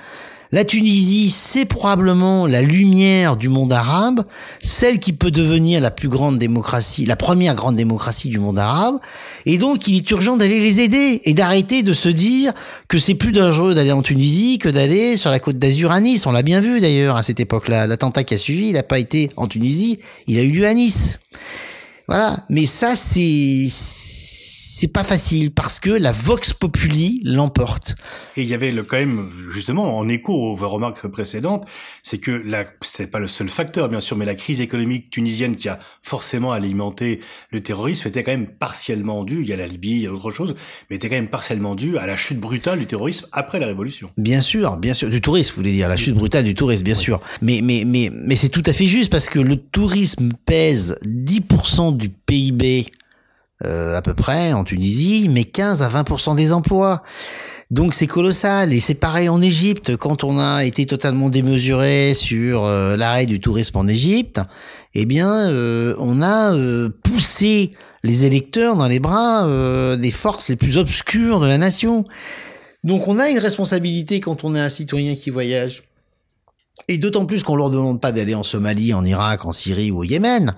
la 0.53 0.63
Tunisie, 0.63 1.31
c'est 1.31 1.65
probablement 1.65 2.45
la 2.45 2.61
lumière 2.61 3.37
du 3.37 3.49
monde 3.49 3.73
arabe, 3.73 4.23
celle 4.61 4.99
qui 4.99 5.11
peut 5.11 5.31
devenir 5.31 5.81
la 5.81 5.89
plus 5.89 6.09
grande 6.09 6.37
démocratie, 6.37 7.05
la 7.05 7.15
première 7.15 7.55
grande 7.55 7.75
démocratie 7.75 8.29
du 8.29 8.37
monde 8.37 8.59
arabe. 8.59 8.99
Et 9.47 9.57
donc, 9.57 9.87
il 9.87 9.97
est 9.97 10.11
urgent 10.11 10.37
d'aller 10.37 10.59
les 10.59 10.79
aider 10.79 11.21
et 11.25 11.33
d'arrêter 11.33 11.81
de 11.81 11.91
se 11.91 12.07
dire 12.07 12.53
que 12.87 12.99
c'est 12.99 13.15
plus 13.15 13.31
dangereux 13.31 13.73
d'aller 13.73 13.93
en 13.93 14.03
Tunisie 14.03 14.59
que 14.59 14.69
d'aller 14.69 15.17
sur 15.17 15.31
la 15.31 15.39
côte 15.39 15.57
d'Azur 15.57 15.91
à 15.91 15.99
Nice. 15.99 16.27
On 16.27 16.31
l'a 16.31 16.43
bien 16.43 16.61
vu 16.61 16.79
d'ailleurs 16.79 17.17
à 17.17 17.23
cette 17.23 17.39
époque-là. 17.39 17.87
L'attentat 17.87 18.23
qui 18.23 18.35
a 18.35 18.37
suivi, 18.37 18.67
il 18.67 18.73
n'a 18.73 18.83
pas 18.83 18.99
été 18.99 19.31
en 19.37 19.47
Tunisie, 19.47 19.97
il 20.27 20.37
a 20.37 20.43
eu 20.43 20.51
lieu 20.51 20.67
à 20.67 20.75
Nice. 20.75 21.17
Voilà. 22.07 22.37
Mais 22.49 22.65
ça, 22.65 22.95
c'est 22.95 23.67
c'est 24.83 24.91
pas 24.91 25.05
facile 25.05 25.51
parce 25.51 25.79
que 25.79 25.91
la 25.91 26.11
vox 26.11 26.51
populi 26.51 27.21
l'emporte. 27.23 27.95
Et 28.35 28.41
il 28.41 28.49
y 28.49 28.53
avait 28.53 28.73
le 28.73 28.83
quand 28.83 28.97
même 28.97 29.29
justement 29.49 29.97
en 29.97 30.09
écho 30.09 30.33
aux 30.33 30.55
remarques 30.55 31.07
précédentes, 31.07 31.65
c'est 32.01 32.17
que 32.17 32.31
la 32.31 32.65
c'est 32.81 33.07
pas 33.07 33.19
le 33.19 33.29
seul 33.29 33.47
facteur 33.47 33.87
bien 33.87 34.01
sûr, 34.01 34.17
mais 34.17 34.25
la 34.25 34.35
crise 34.35 34.59
économique 34.59 35.09
tunisienne 35.09 35.55
qui 35.55 35.69
a 35.69 35.79
forcément 36.01 36.51
alimenté 36.51 37.21
le 37.51 37.63
terrorisme 37.63 38.09
était 38.09 38.25
quand 38.25 38.33
même 38.33 38.47
partiellement 38.47 39.23
due. 39.23 39.43
Il 39.43 39.47
y 39.47 39.53
a 39.53 39.55
la 39.55 39.67
Libye, 39.67 39.91
il 39.91 40.01
y 40.01 40.07
a 40.07 40.09
d'autres 40.09 40.31
choses, 40.31 40.53
mais 40.89 40.97
était 40.97 41.07
quand 41.07 41.15
même 41.15 41.29
partiellement 41.29 41.75
due 41.75 41.97
à 41.97 42.05
la 42.05 42.17
chute 42.17 42.41
brutale 42.41 42.79
du 42.79 42.85
terrorisme 42.85 43.25
après 43.31 43.59
la 43.59 43.67
révolution. 43.67 44.11
Bien 44.17 44.41
sûr, 44.41 44.75
bien 44.75 44.93
sûr, 44.93 45.09
du 45.09 45.21
tourisme, 45.21 45.51
vous 45.51 45.61
voulez 45.61 45.71
dire 45.71 45.87
la 45.87 45.95
chute 45.95 46.15
brutale 46.15 46.43
du 46.43 46.55
tourisme, 46.55 46.83
bien 46.83 46.95
oui. 46.95 47.01
sûr. 47.01 47.21
Mais 47.41 47.61
mais 47.63 47.85
mais 47.85 48.11
mais 48.13 48.35
c'est 48.35 48.49
tout 48.49 48.63
à 48.65 48.73
fait 48.73 48.87
juste 48.87 49.09
parce 49.09 49.29
que 49.29 49.39
le 49.39 49.55
tourisme 49.55 50.31
pèse 50.45 50.97
10% 51.05 51.95
du 51.95 52.09
PIB 52.09 52.91
à 53.63 54.01
peu 54.01 54.13
près 54.13 54.53
en 54.53 54.63
Tunisie, 54.63 55.29
mais 55.31 55.43
15 55.43 55.81
à 55.81 55.89
20% 55.89 56.35
des 56.35 56.53
emplois. 56.53 57.01
Donc 57.73 57.95
c'est 57.95 58.05
colossal 58.05 58.71
et 58.71 58.79
c'est 58.79 58.93
pareil 58.93 59.29
en 59.29 59.41
Égypte 59.41 59.97
quand 59.97 60.23
on 60.23 60.37
a 60.37 60.63
été 60.63 60.85
totalement 60.85 61.29
démesuré 61.29 62.13
sur 62.13 62.65
euh, 62.65 62.95
l'arrêt 62.95 63.25
du 63.25 63.39
tourisme 63.39 63.77
en 63.77 63.87
Égypte, 63.87 64.41
eh 64.93 65.07
bien 65.07 65.49
euh, 65.49 65.95
on 65.97 66.21
a 66.21 66.53
euh, 66.53 66.89
poussé 67.03 67.71
les 68.03 68.25
électeurs 68.25 68.75
dans 68.75 68.87
les 68.87 68.99
bras 68.99 69.47
euh, 69.47 69.95
des 69.95 70.11
forces 70.11 70.49
les 70.49 70.55
plus 70.55 70.77
obscures 70.77 71.39
de 71.39 71.47
la 71.47 71.57
nation. 71.57 72.05
Donc 72.83 73.07
on 73.07 73.17
a 73.17 73.29
une 73.29 73.39
responsabilité 73.39 74.19
quand 74.19 74.43
on 74.43 74.53
est 74.53 74.59
un 74.59 74.69
citoyen 74.69 75.15
qui 75.15 75.31
voyage. 75.31 75.81
Et 76.87 76.99
d'autant 76.99 77.25
plus 77.25 77.41
qu'on 77.41 77.55
leur 77.55 77.71
demande 77.71 77.99
pas 77.99 78.11
d'aller 78.11 78.35
en 78.35 78.43
Somalie, 78.43 78.93
en 78.93 79.03
Irak, 79.03 79.45
en 79.45 79.51
Syrie 79.51 79.89
ou 79.89 80.01
au 80.01 80.03
Yémen. 80.03 80.55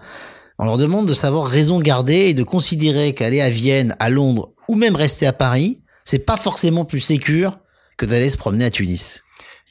On 0.58 0.66
leur 0.66 0.78
demande 0.78 1.08
de 1.08 1.14
savoir 1.14 1.48
raison 1.48 1.80
garder 1.80 2.30
et 2.30 2.34
de 2.34 2.44
considérer 2.44 3.14
qu'aller 3.14 3.42
à 3.42 3.50
Vienne, 3.50 3.96
à 4.00 4.10
Londres 4.10 4.54
ou 4.70 4.76
même 4.76 4.96
rester 4.96 5.26
à 5.26 5.34
Paris, 5.34 5.82
c'est 6.06 6.20
pas 6.20 6.38
forcément 6.38 6.86
plus 6.86 7.02
sécure 7.02 7.60
que 7.98 8.06
d'aller 8.06 8.30
se 8.30 8.38
promener 8.38 8.66
à 8.66 8.70
Tunis. 8.70 9.22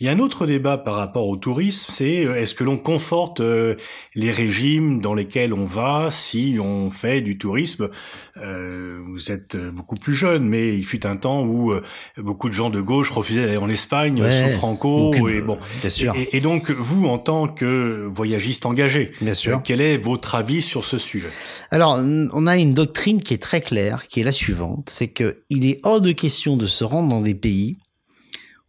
Il 0.01 0.07
y 0.07 0.09
a 0.09 0.13
un 0.13 0.19
autre 0.19 0.45
débat 0.47 0.77
par 0.77 0.97
rapport 0.97 1.29
au 1.29 1.37
tourisme, 1.37 1.87
c'est 1.93 2.27
euh, 2.27 2.35
est-ce 2.35 2.57
que 2.57 2.65
l'on 2.65 2.79
conforte 2.79 3.39
euh, 3.39 3.77
les 4.17 4.33
régimes 4.33 5.01
dans 5.01 5.15
lesquels 5.15 5.55
on 5.55 5.67
va 5.67 6.11
si 6.11 6.59
on 6.61 6.91
fait 6.91 7.23
du 7.23 7.39
tourisme? 7.39 7.91
Euh, 8.39 9.01
Vous 9.07 9.31
êtes 9.31 9.57
beaucoup 9.57 9.95
plus 9.95 10.17
jeune, 10.17 10.49
mais 10.49 10.77
il 10.77 10.83
fut 10.85 11.07
un 11.07 11.15
temps 11.15 11.45
où 11.45 11.71
euh, 11.71 11.81
beaucoup 12.17 12.49
de 12.49 12.55
gens 12.55 12.71
de 12.71 12.81
gauche 12.81 13.11
refusaient 13.11 13.47
d'aller 13.47 13.57
en 13.57 13.69
Espagne 13.69 14.21
ouais, 14.21 14.51
sous 14.51 14.59
Franco. 14.59 15.11
aucune, 15.11 15.29
et 15.29 15.41
bon, 15.41 15.59
bien 15.81 15.91
sûr. 15.91 16.13
Et, 16.17 16.39
et, 16.39 16.41
donc 16.41 16.73
vous, 16.73 17.07
en 17.07 17.19
tant 17.19 17.47
que 17.47 18.05
voyagiste 18.13 18.67
engagé, 18.67 19.13
bien 19.21 19.35
sûr. 19.35 19.63
quel 19.63 19.81
est 19.81 19.97
votre 19.97 20.35
avis 20.35 20.61
sur 20.61 20.83
ce 20.83 20.99
sujet? 20.99 21.31
Alors, 21.71 22.01
on 22.01 22.47
a 22.49 22.57
une 22.57 22.75
doctrine 22.75 23.23
qui 23.23 23.33
est 23.33 23.43
très 23.43 23.61
claire, 23.61 24.09
qui 24.09 24.19
est 24.19 24.25
la 24.25 24.33
suivante, 24.33 24.91
c'est 24.91 25.09
que 25.09 25.37
il 25.51 25.65
est 25.67 25.79
hors 25.85 26.01
de 26.01 26.11
question 26.11 26.57
de 26.57 26.67
se 26.67 26.83
rendre 26.83 27.09
dans 27.09 27.21
des 27.21 27.37
pays 27.37 27.77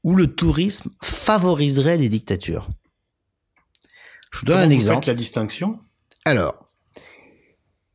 où 0.05 0.15
le 0.15 0.27
tourisme 0.27 0.91
favoriserait 1.01 1.97
les 1.97 2.09
dictatures. 2.09 2.69
Je 4.31 4.39
vous 4.39 4.45
donne 4.45 4.57
Comment 4.57 4.67
un 4.67 4.69
exemple. 4.69 4.97
Vous 4.97 5.01
faites 5.01 5.07
la 5.07 5.13
distinction? 5.15 5.79
Alors, 6.25 6.63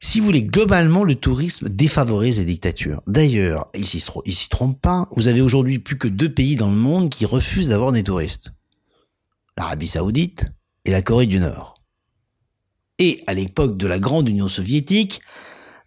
si 0.00 0.19
vous 0.19 0.26
voulez, 0.26 0.43
globalement, 0.43 1.05
le 1.05 1.14
tourisme 1.14 1.69
défavorise 1.69 2.38
les 2.38 2.45
dictatures. 2.45 3.00
D'ailleurs, 3.07 3.71
il 3.75 3.87
s'y 3.87 4.49
trompe 4.49 4.81
pas. 4.81 5.09
Vous 5.12 5.29
avez 5.29 5.40
aujourd'hui 5.40 5.79
plus 5.79 5.99
que 5.99 6.09
deux 6.09 6.33
pays 6.33 6.57
dans 6.57 6.71
le 6.71 6.76
monde 6.76 7.11
qui 7.11 7.26
refusent 7.26 7.69
d'avoir 7.69 7.93
des 7.93 8.02
touristes. 8.02 8.50
L'Arabie 9.57 9.87
Saoudite 9.87 10.47
et 10.85 10.90
la 10.90 11.02
Corée 11.02 11.26
du 11.26 11.38
Nord. 11.38 11.75
Et 12.99 13.23
à 13.29 13.35
l'époque 13.35 13.76
de 13.76 13.87
la 13.87 14.00
grande 14.00 14.29
Union 14.29 14.49
soviétique, 14.49 15.21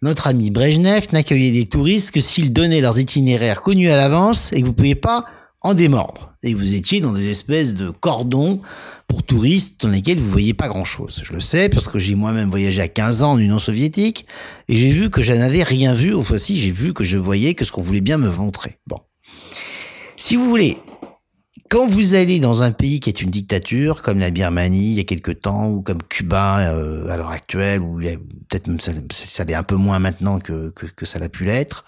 notre 0.00 0.26
ami 0.26 0.50
Brejnev 0.50 1.08
n'accueillait 1.12 1.52
des 1.52 1.66
touristes 1.66 2.12
que 2.12 2.20
s'ils 2.20 2.52
donnaient 2.52 2.80
leurs 2.80 2.98
itinéraires 2.98 3.60
connus 3.60 3.90
à 3.90 3.96
l'avance 3.96 4.52
et 4.52 4.60
que 4.60 4.66
vous 4.66 4.72
ne 4.72 4.76
pouviez 4.76 4.94
pas 4.94 5.26
en 5.64 5.72
démordre. 5.72 6.34
Et 6.42 6.54
vous 6.54 6.74
étiez 6.74 7.00
dans 7.00 7.12
des 7.12 7.30
espèces 7.30 7.74
de 7.74 7.88
cordons 7.88 8.60
pour 9.08 9.22
touristes 9.22 9.80
dans 9.80 9.88
lesquels 9.88 10.18
vous 10.18 10.30
voyez 10.30 10.52
pas 10.52 10.68
grand 10.68 10.84
chose. 10.84 11.22
Je 11.24 11.32
le 11.32 11.40
sais 11.40 11.70
parce 11.70 11.88
que 11.88 11.98
j'ai 11.98 12.14
moi-même 12.14 12.50
voyagé 12.50 12.82
à 12.82 12.88
15 12.88 13.22
ans 13.22 13.32
en 13.32 13.38
Union 13.38 13.58
soviétique 13.58 14.26
et 14.68 14.76
j'ai 14.76 14.90
vu 14.90 15.08
que 15.08 15.22
je 15.22 15.32
n'avais 15.32 15.62
rien 15.62 15.94
vu. 15.94 16.12
Au 16.12 16.22
fois-ci, 16.22 16.56
j'ai 16.56 16.70
vu 16.70 16.92
que 16.92 17.02
je 17.02 17.16
voyais 17.16 17.54
que 17.54 17.64
ce 17.64 17.72
qu'on 17.72 17.80
voulait 17.80 18.02
bien 18.02 18.18
me 18.18 18.30
montrer. 18.30 18.78
Bon. 18.86 18.98
Si 20.18 20.36
vous 20.36 20.48
voulez, 20.50 20.76
quand 21.70 21.88
vous 21.88 22.14
allez 22.14 22.40
dans 22.40 22.62
un 22.62 22.70
pays 22.70 23.00
qui 23.00 23.08
est 23.08 23.22
une 23.22 23.30
dictature, 23.30 24.02
comme 24.02 24.18
la 24.18 24.30
Birmanie 24.30 24.90
il 24.92 24.96
y 24.98 25.00
a 25.00 25.04
quelque 25.04 25.32
temps, 25.32 25.70
ou 25.70 25.80
comme 25.80 26.02
Cuba 26.02 26.58
euh, 26.74 27.08
à 27.08 27.16
l'heure 27.16 27.30
actuelle, 27.30 27.80
ou 27.80 28.00
peut-être 28.00 28.66
même 28.66 28.80
ça, 28.80 28.92
l'est 29.44 29.54
un 29.54 29.62
peu 29.62 29.76
moins 29.76 29.98
maintenant 29.98 30.40
que, 30.40 30.70
que, 30.76 30.84
que 30.84 31.06
ça 31.06 31.18
l'a 31.18 31.30
pu 31.30 31.46
l'être, 31.46 31.86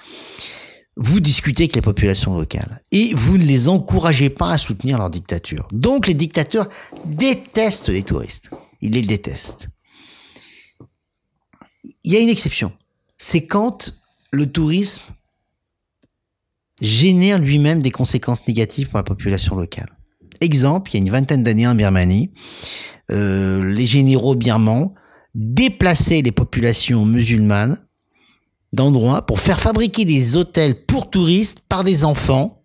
vous 0.96 1.20
discutez 1.20 1.64
avec 1.64 1.74
les 1.74 1.82
populations 1.82 2.36
locales 2.36 2.80
et 2.90 3.12
vous 3.14 3.36
ne 3.36 3.44
les 3.44 3.68
encouragez 3.68 4.30
pas 4.30 4.52
à 4.52 4.58
soutenir 4.58 4.98
leur 4.98 5.10
dictature. 5.10 5.68
Donc 5.70 6.06
les 6.06 6.14
dictateurs 6.14 6.68
détestent 7.04 7.90
les 7.90 8.02
touristes. 8.02 8.50
Ils 8.80 8.92
les 8.92 9.02
détestent. 9.02 9.68
Il 12.02 12.12
y 12.12 12.16
a 12.16 12.20
une 12.20 12.28
exception. 12.28 12.72
C'est 13.18 13.46
quand 13.46 13.94
le 14.30 14.50
tourisme 14.50 15.02
génère 16.80 17.38
lui-même 17.38 17.82
des 17.82 17.90
conséquences 17.90 18.46
négatives 18.46 18.88
pour 18.88 18.98
la 18.98 19.02
population 19.02 19.56
locale. 19.56 19.96
Exemple, 20.40 20.90
il 20.90 20.94
y 20.94 20.96
a 20.98 21.02
une 21.02 21.10
vingtaine 21.10 21.42
d'années 21.42 21.66
en 21.66 21.74
Birmanie, 21.74 22.32
euh, 23.10 23.64
les 23.64 23.86
généraux 23.86 24.34
birmans 24.34 24.94
déplaçaient 25.34 26.22
les 26.22 26.32
populations 26.32 27.04
musulmanes 27.04 27.85
d'endroits 28.76 29.22
pour 29.22 29.40
faire 29.40 29.58
fabriquer 29.58 30.04
des 30.04 30.36
hôtels 30.36 30.86
pour 30.86 31.10
touristes 31.10 31.62
par 31.68 31.82
des 31.82 32.04
enfants 32.04 32.62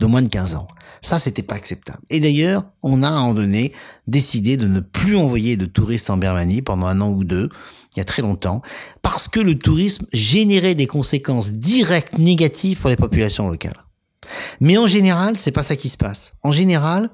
de 0.00 0.06
moins 0.06 0.22
de 0.22 0.28
15 0.28 0.56
ans. 0.56 0.68
Ça, 1.00 1.18
c'était 1.18 1.42
pas 1.42 1.54
acceptable. 1.54 2.00
Et 2.10 2.20
d'ailleurs, 2.20 2.64
on 2.82 3.02
a 3.02 3.08
à 3.08 3.12
un 3.12 3.20
moment 3.20 3.34
donné 3.34 3.72
décidé 4.06 4.56
de 4.56 4.66
ne 4.66 4.80
plus 4.80 5.16
envoyer 5.16 5.56
de 5.56 5.66
touristes 5.66 6.10
en 6.10 6.16
Birmanie 6.16 6.60
pendant 6.60 6.86
un 6.86 7.00
an 7.00 7.10
ou 7.10 7.24
deux, 7.24 7.48
il 7.94 7.98
y 7.98 8.02
a 8.02 8.04
très 8.04 8.22
longtemps, 8.22 8.62
parce 9.00 9.28
que 9.28 9.40
le 9.40 9.56
tourisme 9.56 10.06
générait 10.12 10.74
des 10.74 10.86
conséquences 10.86 11.50
directes 11.52 12.18
négatives 12.18 12.78
pour 12.80 12.90
les 12.90 12.96
populations 12.96 13.48
locales. 13.48 13.84
Mais 14.60 14.76
en 14.76 14.86
général, 14.86 15.36
c'est 15.36 15.52
pas 15.52 15.62
ça 15.62 15.76
qui 15.76 15.88
se 15.88 15.96
passe. 15.96 16.34
En 16.42 16.52
général, 16.52 17.10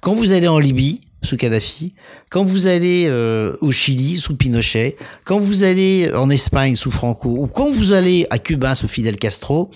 quand 0.00 0.14
vous 0.14 0.32
allez 0.32 0.48
en 0.48 0.58
Libye, 0.58 1.00
sous 1.22 1.36
Kadhafi, 1.36 1.94
quand 2.30 2.44
vous 2.44 2.66
allez 2.66 3.06
euh, 3.08 3.56
au 3.60 3.72
Chili 3.72 4.18
sous 4.18 4.36
Pinochet, 4.36 4.96
quand 5.24 5.40
vous 5.40 5.62
allez 5.62 6.12
en 6.14 6.30
Espagne 6.30 6.76
sous 6.76 6.90
Franco, 6.90 7.30
ou 7.30 7.46
quand 7.46 7.70
vous 7.70 7.92
allez 7.92 8.26
à 8.30 8.38
Cuba 8.38 8.74
sous 8.74 8.88
Fidel 8.88 9.16
Castro, 9.16 9.70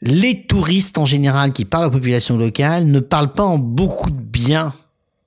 les 0.00 0.46
touristes 0.46 0.98
en 0.98 1.06
général 1.06 1.52
qui 1.52 1.64
parlent 1.64 1.86
aux 1.86 1.90
populations 1.90 2.36
locales 2.36 2.86
ne 2.86 3.00
parlent 3.00 3.32
pas 3.32 3.44
en 3.44 3.58
beaucoup 3.58 4.10
de 4.10 4.20
bien 4.20 4.72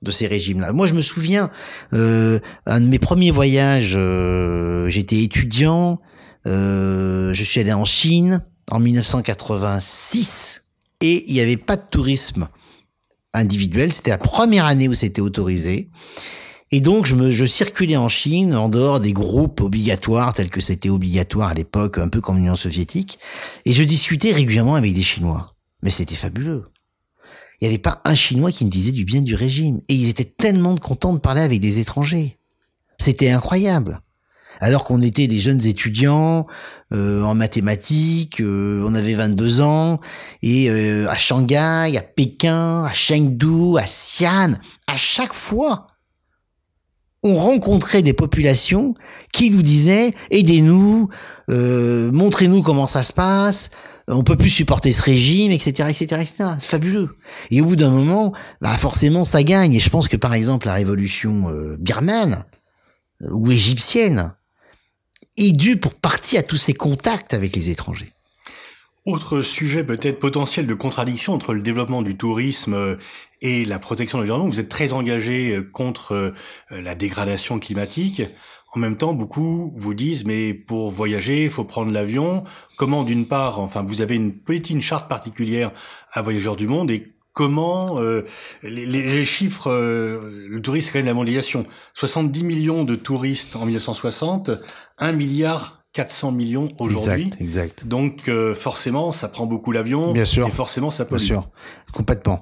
de 0.01 0.11
ces 0.11 0.27
régimes-là. 0.27 0.73
Moi, 0.73 0.87
je 0.87 0.93
me 0.93 1.01
souviens, 1.01 1.51
euh, 1.93 2.39
un 2.65 2.81
de 2.81 2.87
mes 2.87 2.99
premiers 2.99 3.31
voyages, 3.31 3.93
euh, 3.95 4.89
j'étais 4.89 5.21
étudiant, 5.21 5.99
euh, 6.47 7.33
je 7.33 7.43
suis 7.43 7.59
allé 7.59 7.73
en 7.73 7.85
Chine 7.85 8.41
en 8.71 8.79
1986 8.79 10.63
et 11.01 11.25
il 11.27 11.33
n'y 11.33 11.41
avait 11.41 11.57
pas 11.57 11.75
de 11.75 11.83
tourisme 11.89 12.47
individuel. 13.33 13.91
C'était 13.91 14.11
la 14.11 14.17
première 14.17 14.65
année 14.65 14.87
où 14.87 14.93
c'était 14.93 15.21
autorisé. 15.21 15.89
Et 16.73 16.79
donc, 16.79 17.05
je, 17.05 17.15
me, 17.15 17.31
je 17.31 17.45
circulais 17.45 17.97
en 17.97 18.07
Chine, 18.07 18.55
en 18.55 18.69
dehors 18.69 19.01
des 19.01 19.11
groupes 19.11 19.59
obligatoires, 19.59 20.33
tels 20.33 20.49
que 20.49 20.61
c'était 20.61 20.89
obligatoire 20.89 21.49
à 21.49 21.53
l'époque, 21.53 21.97
un 21.97 22.07
peu 22.07 22.21
comme 22.21 22.37
l'Union 22.37 22.55
soviétique, 22.55 23.19
et 23.65 23.73
je 23.73 23.83
discutais 23.83 24.31
régulièrement 24.31 24.75
avec 24.75 24.93
des 24.93 25.03
Chinois. 25.03 25.51
Mais 25.83 25.89
c'était 25.89 26.15
fabuleux. 26.15 26.67
Il 27.59 27.65
n'y 27.65 27.73
avait 27.73 27.81
pas 27.81 28.01
un 28.05 28.15
Chinois 28.15 28.51
qui 28.51 28.65
me 28.65 28.69
disait 28.69 28.91
du 28.91 29.05
bien 29.05 29.21
du 29.21 29.35
régime. 29.35 29.81
Et 29.87 29.93
ils 29.93 30.09
étaient 30.09 30.23
tellement 30.23 30.75
contents 30.75 31.13
de 31.13 31.19
parler 31.19 31.41
avec 31.41 31.59
des 31.59 31.79
étrangers. 31.79 32.37
C'était 32.97 33.29
incroyable. 33.29 34.01
Alors 34.61 34.85
qu'on 34.85 35.01
était 35.01 35.27
des 35.27 35.39
jeunes 35.39 35.65
étudiants 35.65 36.45
euh, 36.93 37.23
en 37.23 37.35
mathématiques, 37.35 38.39
euh, 38.39 38.85
on 38.87 38.95
avait 38.95 39.15
22 39.15 39.59
ans, 39.61 39.99
et 40.43 40.69
euh, 40.69 41.09
à 41.09 41.17
Shanghai, 41.17 41.97
à 41.97 42.01
Pékin, 42.01 42.85
à 42.85 42.93
Chengdu, 42.93 43.77
à 43.77 43.83
Xi'an, 43.83 44.53
à 44.87 44.95
chaque 44.97 45.33
fois, 45.33 45.87
on 47.23 47.35
rencontrait 47.35 48.03
des 48.03 48.13
populations 48.13 48.93
qui 49.33 49.49
nous 49.49 49.61
disaient 49.61 50.13
aidez-nous, 50.29 51.09
montrez-nous 51.47 52.61
comment 52.61 52.87
ça 52.87 53.03
se 53.03 53.13
passe, 53.13 53.69
on 54.07 54.23
peut 54.23 54.37
plus 54.37 54.49
supporter 54.49 54.91
ce 54.91 55.01
régime, 55.01 55.51
etc., 55.51 55.89
etc., 55.89 56.21
etc. 56.21 56.49
C'est 56.59 56.69
fabuleux. 56.69 57.17
Et 57.49 57.61
au 57.61 57.65
bout 57.65 57.75
d'un 57.75 57.89
moment, 57.89 58.33
bah 58.61 58.77
forcément, 58.77 59.23
ça 59.23 59.43
gagne. 59.43 59.73
Et 59.73 59.79
je 59.79 59.89
pense 59.89 60.07
que 60.07 60.17
par 60.17 60.33
exemple 60.33 60.67
la 60.67 60.73
révolution 60.73 61.49
euh, 61.49 61.77
birmane 61.79 62.43
ou 63.29 63.51
égyptienne 63.51 64.33
est 65.37 65.51
due 65.51 65.77
pour 65.77 65.93
partie 65.95 66.37
à 66.37 66.43
tous 66.43 66.57
ces 66.57 66.73
contacts 66.73 67.33
avec 67.33 67.55
les 67.55 67.69
étrangers. 67.69 68.11
Autre 69.05 69.41
sujet 69.41 69.83
peut-être 69.83 70.19
potentiel 70.19 70.67
de 70.67 70.73
contradiction 70.75 71.33
entre 71.33 71.53
le 71.53 71.61
développement 71.61 72.03
du 72.03 72.17
tourisme 72.17 72.75
euh, 72.75 72.95
et 73.41 73.65
la 73.65 73.79
protection 73.79 74.19
de 74.19 74.21
l'environnement. 74.21 74.47
Vous 74.47 74.59
êtes 74.59 74.69
très 74.69 74.93
engagé 74.93 75.55
euh, 75.55 75.63
contre 75.63 76.13
euh, 76.13 76.33
la 76.69 76.93
dégradation 76.93 77.57
climatique. 77.57 78.21
En 78.73 78.79
même 78.79 78.97
temps, 78.97 79.13
beaucoup 79.13 79.73
vous 79.75 79.93
disent, 79.95 80.23
mais 80.23 80.53
pour 80.53 80.91
voyager, 80.91 81.45
il 81.45 81.49
faut 81.49 81.65
prendre 81.65 81.91
l'avion. 81.91 82.43
Comment, 82.77 83.03
d'une 83.03 83.25
part, 83.25 83.59
enfin, 83.59 83.81
vous 83.81 84.01
avez 84.01 84.15
une 84.15 84.33
petite 84.33 84.69
une 84.69 84.81
charte 84.81 85.09
particulière 85.09 85.71
à 86.11 86.21
Voyageurs 86.21 86.55
du 86.55 86.67
Monde 86.67 86.91
et 86.91 87.11
comment 87.33 87.99
les, 88.63 88.85
les, 88.85 89.25
chiffres, 89.25 89.71
le 89.71 90.61
tourisme, 90.61 90.87
c'est 90.87 90.93
quand 90.93 90.99
même 90.99 91.05
la 91.05 91.13
mondialisation. 91.13 91.65
70 91.93 92.43
millions 92.43 92.83
de 92.83 92.95
touristes 92.95 93.55
en 93.55 93.65
1960, 93.65 94.51
1 94.97 95.11
milliard 95.13 95.81
400 95.93 96.31
millions 96.31 96.71
aujourd'hui. 96.79 97.25
Exact, 97.25 97.41
exact. 97.41 97.87
Donc 97.87 98.29
euh, 98.29 98.55
forcément, 98.55 99.11
ça 99.11 99.27
prend 99.27 99.45
beaucoup 99.45 99.71
l'avion. 99.71 100.13
Bien 100.13 100.25
sûr. 100.25 100.47
Et 100.47 100.51
forcément, 100.51 100.89
ça 100.89 101.05
pollue. 101.05 101.19
Bien 101.19 101.27
sûr, 101.27 101.49
complètement. 101.91 102.39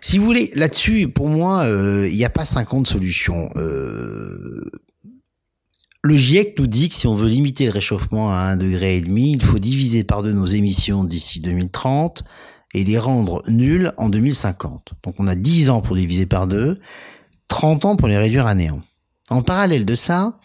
Si 0.00 0.18
vous 0.18 0.24
voulez, 0.24 0.52
là-dessus, 0.54 1.08
pour 1.08 1.28
moi, 1.28 1.64
euh, 1.64 2.08
il 2.08 2.16
n'y 2.16 2.24
a 2.24 2.30
pas 2.30 2.44
50 2.44 2.86
solutions. 2.86 3.50
Euh, 3.56 4.70
le 6.02 6.16
GIEC 6.16 6.56
nous 6.60 6.68
dit 6.68 6.88
que 6.88 6.94
si 6.94 7.08
on 7.08 7.16
veut 7.16 7.28
limiter 7.28 7.64
le 7.64 7.72
réchauffement 7.72 8.32
à 8.32 8.54
1,5 8.54 8.58
degré, 8.58 8.98
il 8.98 9.42
faut 9.42 9.58
diviser 9.58 10.04
par 10.04 10.22
deux 10.22 10.32
nos 10.32 10.46
émissions 10.46 11.02
d'ici 11.02 11.40
2030 11.40 12.22
et 12.74 12.84
les 12.84 12.98
rendre 12.98 13.42
nulles 13.48 13.92
en 13.96 14.08
2050. 14.08 14.94
Donc 15.02 15.14
on 15.18 15.26
a 15.26 15.34
10 15.34 15.70
ans 15.70 15.80
pour 15.80 15.96
diviser 15.96 16.26
par 16.26 16.46
deux, 16.46 16.80
30 17.48 17.84
ans 17.84 17.96
pour 17.96 18.08
les 18.08 18.18
réduire 18.18 18.46
à 18.46 18.54
néant. 18.54 18.80
En 19.30 19.42
parallèle 19.42 19.84
de 19.84 19.94
ça, 19.94 20.38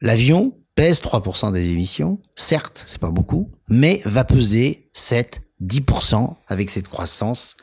l'avion, 0.00 0.54
pèse 0.74 1.00
3% 1.00 1.52
des 1.52 1.68
émissions, 1.68 2.18
certes, 2.36 2.84
c'est 2.86 3.00
pas 3.00 3.10
beaucoup, 3.10 3.50
mais 3.68 4.00
va 4.04 4.24
peser 4.24 4.88
7, 4.92 5.42
10% 5.62 6.34
avec 6.48 6.70
cette 6.70 6.88
croissance 6.88 7.56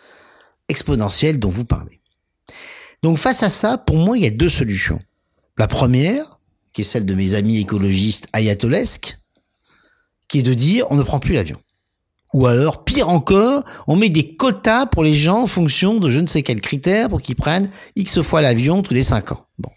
exponentielle 0.68 1.40
dont 1.40 1.50
vous 1.50 1.66
parlez. 1.66 2.00
Donc 3.02 3.18
face 3.18 3.44
à 3.44 3.50
ça, 3.50 3.78
pour 3.78 3.98
moi, 3.98 4.18
il 4.18 4.24
y 4.24 4.28
a 4.28 4.32
deux 4.32 4.50
solutions. 4.50 5.00
La 5.58 5.68
première, 5.68 6.40
qui 6.74 6.82
est 6.82 6.86
celle 6.86 7.06
de 7.06 7.16
mes 7.16 7.34
amis 7.34 7.60
écologistes 7.60 8.28
ayatolesques, 8.34 9.20
qui 10.28 10.40
est 10.40 10.44
de 10.44 10.54
dire 10.54 10.86
on 10.92 10.96
ne 10.96 11.04
prend 11.04 11.20
plus 11.20 11.34
l'avion. 11.34 11.58
Ou 12.34 12.46
alors, 12.46 12.84
pire 12.84 13.10
encore, 13.10 13.64
on 13.88 13.96
met 13.96 14.10
des 14.10 14.36
quotas 14.36 14.86
pour 14.86 15.04
les 15.04 15.16
gens 15.16 15.44
en 15.44 15.48
fonction 15.48 15.96
de 15.96 16.12
je 16.12 16.20
ne 16.20 16.28
sais 16.28 16.44
quels 16.44 16.62
critères 16.62 17.10
pour 17.10 17.22
qu'ils 17.22 17.36
prennent 17.36 17.70
X 17.96 18.22
fois 18.22 18.42
l'avion 18.42 18.82
tous 18.84 18.94
les 18.94 19.04
5 19.04 19.32
ans. 19.32 19.46
Bon. 19.58 19.72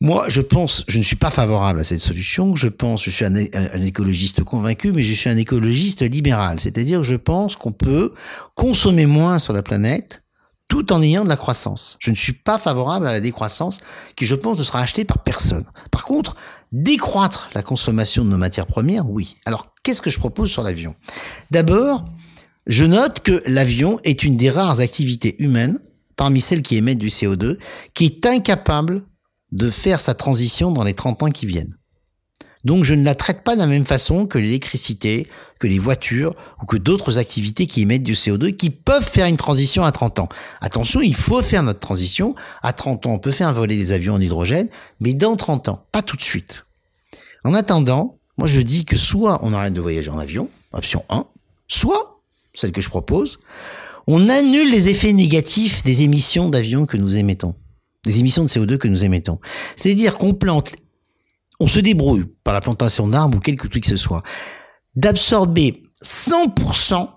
Moi, 0.00 0.26
je 0.28 0.40
pense, 0.40 0.84
je 0.86 0.98
ne 0.98 1.02
suis 1.02 1.16
pas 1.16 1.30
favorable 1.30 1.80
à 1.80 1.84
cette 1.84 2.00
solution. 2.00 2.54
Je 2.54 2.68
pense, 2.68 3.04
je 3.04 3.10
suis 3.10 3.24
un, 3.24 3.34
un, 3.34 3.82
écologiste 3.82 4.44
convaincu, 4.44 4.92
mais 4.92 5.02
je 5.02 5.14
suis 5.14 5.30
un 5.30 5.36
écologiste 5.36 6.02
libéral. 6.02 6.60
C'est-à-dire 6.60 7.02
je 7.02 7.14
pense 7.16 7.56
qu'on 7.56 7.72
peut 7.72 8.12
consommer 8.54 9.06
moins 9.06 9.38
sur 9.38 9.52
la 9.52 9.62
planète 9.62 10.23
tout 10.68 10.92
en 10.92 11.02
ayant 11.02 11.24
de 11.24 11.28
la 11.28 11.36
croissance. 11.36 11.96
Je 12.00 12.10
ne 12.10 12.16
suis 12.16 12.32
pas 12.32 12.58
favorable 12.58 13.06
à 13.06 13.12
la 13.12 13.20
décroissance 13.20 13.78
qui, 14.16 14.24
je 14.24 14.34
pense, 14.34 14.58
ne 14.58 14.64
sera 14.64 14.80
achetée 14.80 15.04
par 15.04 15.22
personne. 15.22 15.64
Par 15.90 16.04
contre, 16.04 16.36
décroître 16.72 17.50
la 17.54 17.62
consommation 17.62 18.24
de 18.24 18.30
nos 18.30 18.38
matières 18.38 18.66
premières, 18.66 19.08
oui. 19.08 19.36
Alors, 19.44 19.74
qu'est-ce 19.82 20.02
que 20.02 20.10
je 20.10 20.18
propose 20.18 20.50
sur 20.50 20.62
l'avion? 20.62 20.94
D'abord, 21.50 22.04
je 22.66 22.84
note 22.84 23.20
que 23.20 23.42
l'avion 23.46 24.00
est 24.04 24.22
une 24.22 24.36
des 24.36 24.50
rares 24.50 24.80
activités 24.80 25.36
humaines, 25.42 25.78
parmi 26.16 26.40
celles 26.40 26.62
qui 26.62 26.76
émettent 26.76 26.98
du 26.98 27.08
CO2, 27.08 27.58
qui 27.92 28.06
est 28.06 28.26
incapable 28.26 29.02
de 29.52 29.70
faire 29.70 30.00
sa 30.00 30.14
transition 30.14 30.72
dans 30.72 30.82
les 30.82 30.94
30 30.94 31.24
ans 31.24 31.30
qui 31.30 31.46
viennent. 31.46 31.76
Donc 32.64 32.84
je 32.84 32.94
ne 32.94 33.04
la 33.04 33.14
traite 33.14 33.42
pas 33.42 33.54
de 33.54 33.60
la 33.60 33.66
même 33.66 33.84
façon 33.84 34.26
que 34.26 34.38
l'électricité, 34.38 35.28
que 35.60 35.66
les 35.66 35.78
voitures 35.78 36.34
ou 36.62 36.66
que 36.66 36.76
d'autres 36.76 37.18
activités 37.18 37.66
qui 37.66 37.82
émettent 37.82 38.02
du 38.02 38.14
CO2 38.14 38.56
qui 38.56 38.70
peuvent 38.70 39.06
faire 39.08 39.26
une 39.26 39.36
transition 39.36 39.84
à 39.84 39.92
30 39.92 40.20
ans. 40.20 40.28
Attention, 40.60 41.00
il 41.00 41.14
faut 41.14 41.42
faire 41.42 41.62
notre 41.62 41.80
transition. 41.80 42.34
À 42.62 42.72
30 42.72 43.06
ans, 43.06 43.12
on 43.12 43.18
peut 43.18 43.30
faire 43.30 43.52
voler 43.52 43.76
des 43.76 43.92
avions 43.92 44.14
en 44.14 44.20
hydrogène, 44.20 44.68
mais 45.00 45.14
dans 45.14 45.36
30 45.36 45.68
ans, 45.68 45.84
pas 45.92 46.02
tout 46.02 46.16
de 46.16 46.22
suite. 46.22 46.64
En 47.44 47.52
attendant, 47.52 48.18
moi 48.38 48.48
je 48.48 48.60
dis 48.60 48.84
que 48.84 48.96
soit 48.96 49.40
on 49.42 49.52
arrête 49.52 49.74
de 49.74 49.80
voyager 49.80 50.10
en 50.10 50.18
avion, 50.18 50.48
option 50.72 51.04
1, 51.10 51.26
soit 51.68 52.20
celle 52.54 52.72
que 52.72 52.80
je 52.80 52.88
propose, 52.88 53.38
on 54.06 54.28
annule 54.28 54.70
les 54.70 54.88
effets 54.88 55.12
négatifs 55.12 55.82
des 55.82 56.02
émissions 56.02 56.48
d'avions 56.48 56.86
que 56.86 56.96
nous 56.96 57.16
émettons, 57.16 57.54
des 58.04 58.20
émissions 58.20 58.44
de 58.44 58.48
CO2 58.48 58.76
que 58.76 58.88
nous 58.88 59.04
émettons. 59.04 59.38
C'est-à-dire 59.76 60.16
qu'on 60.16 60.34
plante, 60.34 60.72
on 61.64 61.66
se 61.66 61.80
débrouille 61.80 62.26
par 62.44 62.52
la 62.52 62.60
plantation 62.60 63.08
d'arbres 63.08 63.38
ou 63.38 63.40
quelque 63.40 63.66
truc 63.66 63.84
que 63.84 63.88
ce 63.88 63.96
soit, 63.96 64.22
d'absorber 64.96 65.82
100% 66.02 67.08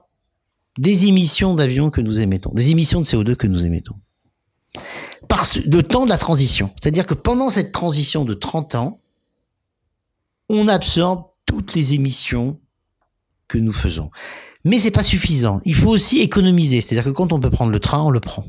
des 0.80 1.06
émissions 1.08 1.54
d'avions 1.54 1.90
que 1.90 2.00
nous 2.00 2.22
émettons, 2.22 2.54
des 2.54 2.70
émissions 2.70 3.02
de 3.02 3.06
CO2 3.06 3.36
que 3.36 3.46
nous 3.46 3.66
émettons. 3.66 3.96
Par 5.28 5.44
le 5.66 5.82
temps 5.84 6.06
de 6.06 6.10
la 6.10 6.18
transition. 6.18 6.72
C'est-à-dire 6.82 7.06
que 7.06 7.14
pendant 7.14 7.50
cette 7.50 7.74
transition 7.74 8.24
de 8.24 8.34
30 8.34 8.76
ans, 8.76 9.02
on 10.48 10.70
absorbe 10.70 11.26
toutes 11.46 11.74
les 11.74 11.94
émissions 11.94 12.58
que 13.50 13.58
nous 13.58 13.74
faisons. 13.74 14.12
Mais 14.64 14.80
c'est 14.80 14.92
pas 14.92 15.04
suffisant. 15.04 15.60
Il 15.66 15.76
faut 15.76 15.90
aussi 15.90 16.22
économiser. 16.22 16.80
C'est-à-dire 16.80 17.04
que 17.04 17.16
quand 17.16 17.34
on 17.34 17.42
peut 17.42 17.50
prendre 17.50 17.74
le 17.74 17.80
train, 17.80 18.02
on 18.02 18.12
le 18.12 18.22
prend. 18.22 18.46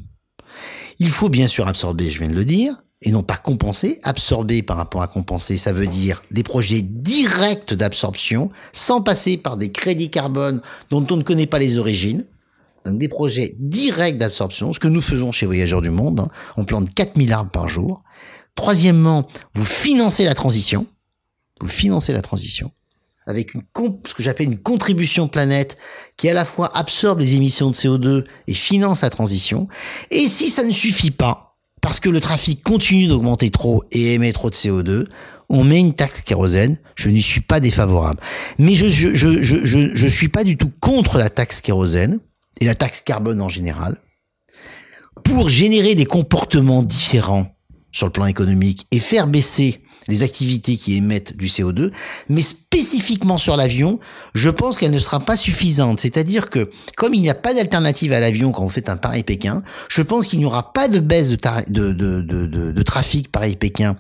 Il 1.01 1.11
faut 1.11 1.29
bien 1.29 1.49
sûr 1.49 1.67
absorber, 1.67 2.09
je 2.09 2.21
viens 2.21 2.29
de 2.29 2.35
le 2.35 2.45
dire, 2.45 2.85
et 3.03 3.11
non 3.11 3.23
pas 3.23 3.37
compenser. 3.37 4.01
Absorber 4.03 4.63
par 4.63 4.77
rapport 4.77 5.03
à 5.03 5.09
compenser, 5.09 5.57
ça 5.57 5.73
veut 5.73 5.87
dire 5.87 6.23
des 6.31 6.43
projets 6.43 6.83
directs 6.83 7.75
d'absorption, 7.75 8.51
sans 8.73 9.03
passer 9.03 9.37
par 9.37 9.57
des 9.57 9.71
crédits 9.71 10.11
carbone 10.11 10.63
dont 10.91 11.07
on 11.11 11.17
ne 11.17 11.23
connaît 11.23 11.47
pas 11.47 11.59
les 11.59 11.79
origines. 11.79 12.27
Donc 12.85 12.99
des 12.99 13.09
projets 13.09 13.55
directs 13.59 14.19
d'absorption, 14.19 14.73
ce 14.73 14.81
que 14.81 14.89
nous 14.89 15.03
faisons 15.03 15.33
chez 15.33 15.47
Voyageurs 15.47 15.83
du 15.83 15.91
Monde. 15.91 16.21
Hein. 16.21 16.29
On 16.57 16.65
plante 16.65 16.93
4000 16.95 17.33
arbres 17.33 17.51
par 17.51 17.69
jour. 17.69 18.03
Troisièmement, 18.55 19.29
vous 19.53 19.65
financez 19.65 20.25
la 20.25 20.35
transition. 20.35 20.87
Vous 21.61 21.69
financez 21.69 22.13
la 22.13 22.23
transition 22.23 22.73
avec 23.29 23.53
une 23.53 23.63
ce 24.07 24.15
que 24.15 24.23
j'appelle 24.23 24.47
une 24.47 24.59
contribution 24.59 25.29
planète 25.29 25.77
qui 26.17 26.31
à 26.31 26.35
la 26.35 26.47
fois 26.47 26.75
absorbe 26.75 27.21
les 27.21 27.35
émissions 27.35 27.71
de 27.71 27.77
CO2 27.77 28.25
et 28.47 28.55
finance 28.55 29.03
la 29.03 29.11
transition. 29.11 29.69
Et 30.11 30.27
si 30.29 30.49
ça 30.49 30.65
ne 30.65 30.73
suffit 30.73 31.11
pas, 31.11 31.48
parce 31.89 32.01
que 32.01 32.11
le 32.11 32.21
trafic 32.21 32.63
continue 32.63 33.07
d'augmenter 33.07 33.49
trop 33.49 33.83
et 33.93 34.13
émet 34.13 34.35
trop 34.35 34.51
de 34.51 34.55
CO2, 34.55 35.07
on 35.49 35.65
met 35.65 35.81
une 35.81 35.95
taxe 35.95 36.21
kérosène. 36.21 36.77
Je 36.97 37.09
n'y 37.09 37.23
suis 37.23 37.41
pas 37.41 37.61
défavorable. 37.61 38.21
Mais 38.59 38.75
je, 38.75 38.91
je, 38.91 40.07
suis 40.07 40.29
pas 40.29 40.45
du 40.45 40.59
tout 40.59 40.71
contre 40.81 41.17
la 41.17 41.31
taxe 41.31 41.63
kérosène 41.63 42.21
et 42.61 42.67
la 42.67 42.75
taxe 42.75 43.01
carbone 43.01 43.41
en 43.41 43.49
général 43.49 43.97
pour 45.25 45.49
générer 45.49 45.95
des 45.95 46.05
comportements 46.05 46.83
différents 46.83 47.57
sur 47.91 48.05
le 48.05 48.13
plan 48.13 48.27
économique 48.27 48.87
et 48.91 48.99
faire 48.99 49.27
baisser 49.27 49.81
les 50.09 50.23
activités 50.23 50.77
qui 50.77 50.97
émettent 50.97 51.37
du 51.37 51.47
CO2, 51.47 51.93
mais 52.29 52.43
spécifiquement 52.43 53.39
sur 53.39 53.57
l'avion, 53.57 54.01
je 54.35 54.51
pense 54.51 54.79
qu'elle 54.79 54.91
ne 54.91 54.99
sera 54.99 55.21
pas 55.21 55.37
suffisante. 55.37 56.01
C'est-à-dire 56.01 56.51
que 56.51 56.71
comme 56.97 57.15
il 57.15 57.23
n'y 57.23 57.31
a 57.31 57.35
pas 57.35 57.55
d'alternative 57.55 58.13
à 58.13 58.21
l'avion 58.21 58.51
quand 58.51 58.63
vous 58.63 58.69
faites 58.71 58.89
un 58.89 58.97
Paris-Pékin, 58.97 59.63
je 59.89 60.03
pense 60.03 60.27
qu'il 60.27 60.39
n'y 60.39 60.45
aura 60.45 60.73
pas 60.73 60.89
de 60.89 60.99
baisse 60.99 61.29
de, 61.29 61.37
de, 61.37 62.83
trafic 62.83 63.31
Paris-Pékin 63.31 63.97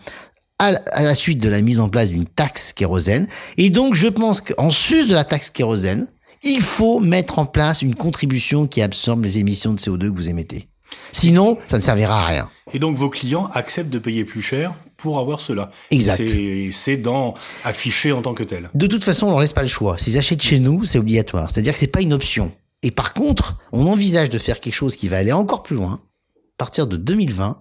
à, 0.59 0.73
la 1.03 1.15
suite 1.15 1.41
de 1.41 1.49
la 1.49 1.61
mise 1.61 1.79
en 1.79 1.89
place 1.89 2.09
d'une 2.09 2.27
taxe 2.27 2.73
kérosène. 2.73 3.29
Et 3.57 3.71
donc 3.71 3.95
je 3.95 4.09
pense 4.09 4.41
qu'en 4.41 4.71
sus 4.71 5.09
de 5.09 5.15
la 5.15 5.25
taxe 5.25 5.51
kérosène, 5.51 6.09
il 6.43 6.61
faut 6.61 7.01
mettre 7.01 7.39
en 7.39 7.47
place 7.47 7.83
une 7.83 7.95
contribution 7.95 8.67
qui 8.67 8.81
absorbe 8.81 9.25
les 9.25 9.39
émissions 9.39 9.73
de 9.75 9.79
CO2 9.79 10.11
que 10.11 10.17
vous 10.17 10.29
émettez. 10.29 10.69
Sinon, 11.13 11.59
ça 11.67 11.77
ne 11.77 11.83
servira 11.83 12.23
à 12.23 12.27
rien. 12.27 12.51
Et 12.73 12.79
donc 12.79 12.97
vos 12.97 13.11
clients 13.11 13.51
acceptent 13.53 13.91
de 13.91 13.99
payer 13.99 14.25
plus 14.25 14.43
cher 14.43 14.73
pour 14.99 15.19
avoir 15.19 15.41
cela. 15.41 15.71
Exact. 15.91 16.23
C'est 16.73 16.97
dans 16.99 17.35
affiché 17.65 18.13
en 18.13 18.21
tant 18.21 18.35
que 18.35 18.43
tel. 18.43 18.69
De 18.75 18.87
toute 18.87 19.05
façon, 19.05 19.29
on 19.29 19.31
leur 19.31 19.41
laisse 19.41 19.55
pas 19.55 19.63
le 19.63 19.69
choix. 19.69 19.97
S'ils 19.97 20.19
achètent 20.19 20.43
chez 20.43 20.59
nous, 20.59 20.85
c'est 20.85 20.99
obligatoire. 20.99 21.49
C'est-à-dire 21.51 21.73
que 21.73 21.79
c'est 21.79 21.87
pas 21.87 22.03
une 22.03 22.13
option. 22.13 22.53
Et 22.83 22.91
par 22.91 23.15
contre, 23.15 23.57
on 23.73 23.87
envisage 23.87 24.29
de 24.29 24.39
faire 24.39 24.61
quelque 24.61 24.75
chose 24.75 24.97
qui 24.97 25.09
va 25.09 25.19
aller 25.19 25.33
encore 25.33 25.63
plus 25.63 25.77
loin. 25.77 26.01
À 26.33 26.59
partir 26.59 26.89
de 26.89 26.97
2020, 26.97 27.61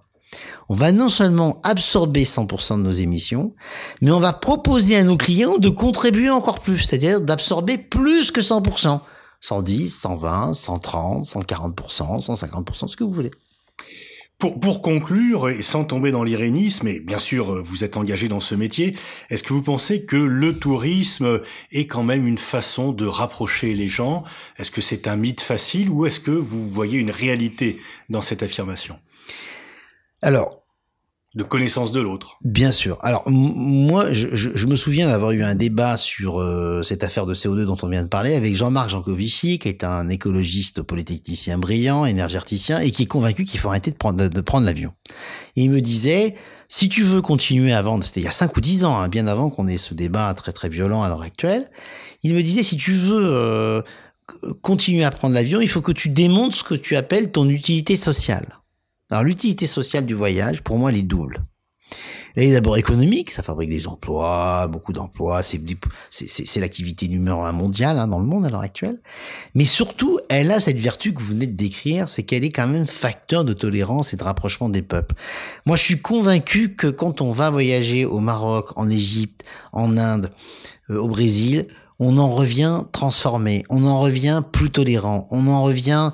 on 0.68 0.74
va 0.74 0.92
non 0.92 1.08
seulement 1.08 1.60
absorber 1.62 2.24
100% 2.24 2.78
de 2.78 2.82
nos 2.82 2.90
émissions, 2.90 3.54
mais 4.02 4.10
on 4.10 4.20
va 4.20 4.32
proposer 4.32 4.96
à 4.96 5.04
nos 5.04 5.16
clients 5.16 5.58
de 5.58 5.68
contribuer 5.68 6.30
encore 6.30 6.60
plus, 6.60 6.80
c'est-à-dire 6.80 7.20
d'absorber 7.20 7.78
plus 7.78 8.30
que 8.30 8.40
100%. 8.40 9.00
110, 9.40 9.90
120, 9.90 10.54
130, 10.54 11.24
140%, 11.24 12.26
150%, 12.26 12.88
ce 12.88 12.96
que 12.96 13.04
vous 13.04 13.12
voulez. 13.12 13.30
Pour, 14.38 14.60
pour 14.60 14.82
conclure, 14.82 15.48
et 15.48 15.62
sans 15.62 15.82
tomber 15.82 16.12
dans 16.12 16.22
l'irénisme, 16.22 16.86
et 16.86 17.00
bien 17.00 17.18
sûr 17.18 17.60
vous 17.60 17.82
êtes 17.82 17.96
engagé 17.96 18.28
dans 18.28 18.38
ce 18.38 18.54
métier, 18.54 18.96
est-ce 19.30 19.42
que 19.42 19.52
vous 19.52 19.62
pensez 19.62 20.04
que 20.04 20.14
le 20.14 20.56
tourisme 20.56 21.40
est 21.72 21.88
quand 21.88 22.04
même 22.04 22.24
une 22.24 22.38
façon 22.38 22.92
de 22.92 23.04
rapprocher 23.04 23.74
les 23.74 23.88
gens? 23.88 24.22
Est-ce 24.56 24.70
que 24.70 24.80
c'est 24.80 25.08
un 25.08 25.16
mythe 25.16 25.40
facile 25.40 25.90
ou 25.90 26.06
est-ce 26.06 26.20
que 26.20 26.30
vous 26.30 26.68
voyez 26.68 27.00
une 27.00 27.10
réalité 27.10 27.80
dans 28.10 28.20
cette 28.20 28.44
affirmation? 28.44 29.00
Alors, 30.22 30.62
de 31.38 31.44
connaissance 31.44 31.92
de 31.92 32.00
l'autre. 32.00 32.36
Bien 32.42 32.72
sûr. 32.72 32.98
Alors 33.00 33.22
moi, 33.30 34.12
je, 34.12 34.26
je, 34.32 34.66
me 34.66 34.74
souviens 34.74 35.06
d'avoir 35.06 35.30
eu 35.30 35.44
un 35.44 35.54
débat 35.54 35.96
sur 35.96 36.40
euh, 36.40 36.82
cette 36.82 37.04
affaire 37.04 37.26
de 37.26 37.34
CO2 37.34 37.64
dont 37.64 37.76
on 37.82 37.88
vient 37.88 38.02
de 38.02 38.08
parler 38.08 38.34
avec 38.34 38.56
Jean-Marc 38.56 38.90
Jancovici, 38.90 39.60
qui 39.60 39.68
est 39.68 39.84
un 39.84 40.08
écologiste 40.08 40.82
polytechnicien 40.82 41.56
brillant, 41.56 42.04
énergéticien, 42.04 42.80
et 42.80 42.90
qui 42.90 43.04
est 43.04 43.06
convaincu 43.06 43.44
qu'il 43.44 43.60
faut 43.60 43.68
arrêter 43.68 43.92
de 43.92 43.96
prendre, 43.96 44.28
de 44.28 44.40
prendre 44.40 44.66
l'avion. 44.66 44.92
Et 45.54 45.62
il 45.62 45.70
me 45.70 45.80
disait, 45.80 46.34
si 46.68 46.88
tu 46.88 47.04
veux 47.04 47.22
continuer 47.22 47.72
à 47.72 47.82
vendre, 47.82 48.02
c'était 48.02 48.18
il 48.18 48.24
y 48.24 48.28
a 48.28 48.32
5 48.32 48.56
ou 48.56 48.60
10 48.60 48.84
ans, 48.84 48.98
hein, 48.98 49.06
bien 49.06 49.28
avant 49.28 49.48
qu'on 49.48 49.68
ait 49.68 49.78
ce 49.78 49.94
débat 49.94 50.34
très 50.34 50.52
très 50.52 50.68
violent 50.68 51.04
à 51.04 51.08
l'heure 51.08 51.22
actuelle, 51.22 51.70
il 52.24 52.34
me 52.34 52.42
disait, 52.42 52.62
si 52.62 52.76
tu 52.76 52.92
veux... 52.92 53.24
Euh, 53.24 53.82
continuer 54.60 55.04
à 55.04 55.10
prendre 55.10 55.32
l'avion, 55.32 55.62
il 55.62 55.68
faut 55.68 55.80
que 55.80 55.90
tu 55.90 56.10
démontres 56.10 56.56
ce 56.56 56.62
que 56.62 56.74
tu 56.74 56.96
appelles 56.96 57.32
ton 57.32 57.48
utilité 57.48 57.96
sociale. 57.96 58.58
Alors 59.10 59.24
l'utilité 59.24 59.66
sociale 59.66 60.04
du 60.04 60.14
voyage, 60.14 60.62
pour 60.62 60.78
moi, 60.78 60.90
elle 60.90 60.98
est 60.98 61.02
double. 61.02 61.40
Elle 62.36 62.44
est 62.44 62.52
d'abord 62.52 62.76
économique, 62.76 63.30
ça 63.30 63.42
fabrique 63.42 63.70
des 63.70 63.88
emplois, 63.88 64.68
beaucoup 64.68 64.92
d'emplois, 64.92 65.42
c'est 65.42 66.60
l'activité 66.60 67.08
numéro 67.08 67.42
un 67.42 67.52
mondiale 67.52 67.98
hein, 67.98 68.06
dans 68.06 68.20
le 68.20 68.26
monde 68.26 68.44
à 68.44 68.50
l'heure 68.50 68.60
actuelle. 68.60 69.00
Mais 69.54 69.64
surtout, 69.64 70.20
elle 70.28 70.50
a 70.52 70.60
cette 70.60 70.78
vertu 70.78 71.12
que 71.12 71.20
vous 71.20 71.30
venez 71.30 71.46
de 71.46 71.56
décrire, 71.56 72.08
c'est 72.08 72.22
qu'elle 72.22 72.44
est 72.44 72.52
quand 72.52 72.68
même 72.68 72.86
facteur 72.86 73.44
de 73.44 73.54
tolérance 73.54 74.12
et 74.12 74.16
de 74.16 74.22
rapprochement 74.22 74.68
des 74.68 74.82
peuples. 74.82 75.14
Moi, 75.66 75.76
je 75.76 75.82
suis 75.82 76.00
convaincu 76.00 76.74
que 76.76 76.86
quand 76.86 77.22
on 77.22 77.32
va 77.32 77.50
voyager 77.50 78.04
au 78.04 78.20
Maroc, 78.20 78.66
en 78.76 78.88
Égypte, 78.88 79.44
en 79.72 79.96
Inde, 79.96 80.30
euh, 80.90 80.98
au 80.98 81.08
Brésil, 81.08 81.66
on 81.98 82.18
en 82.18 82.32
revient 82.32 82.84
transformé, 82.92 83.64
on 83.68 83.84
en 83.84 84.00
revient 84.00 84.42
plus 84.52 84.70
tolérant, 84.70 85.26
on 85.30 85.48
en 85.48 85.64
revient 85.64 86.12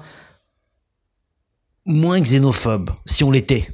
moins 1.87 2.21
xénophobe, 2.21 2.91
si 3.07 3.25
on 3.25 3.31
l'était. 3.31 3.67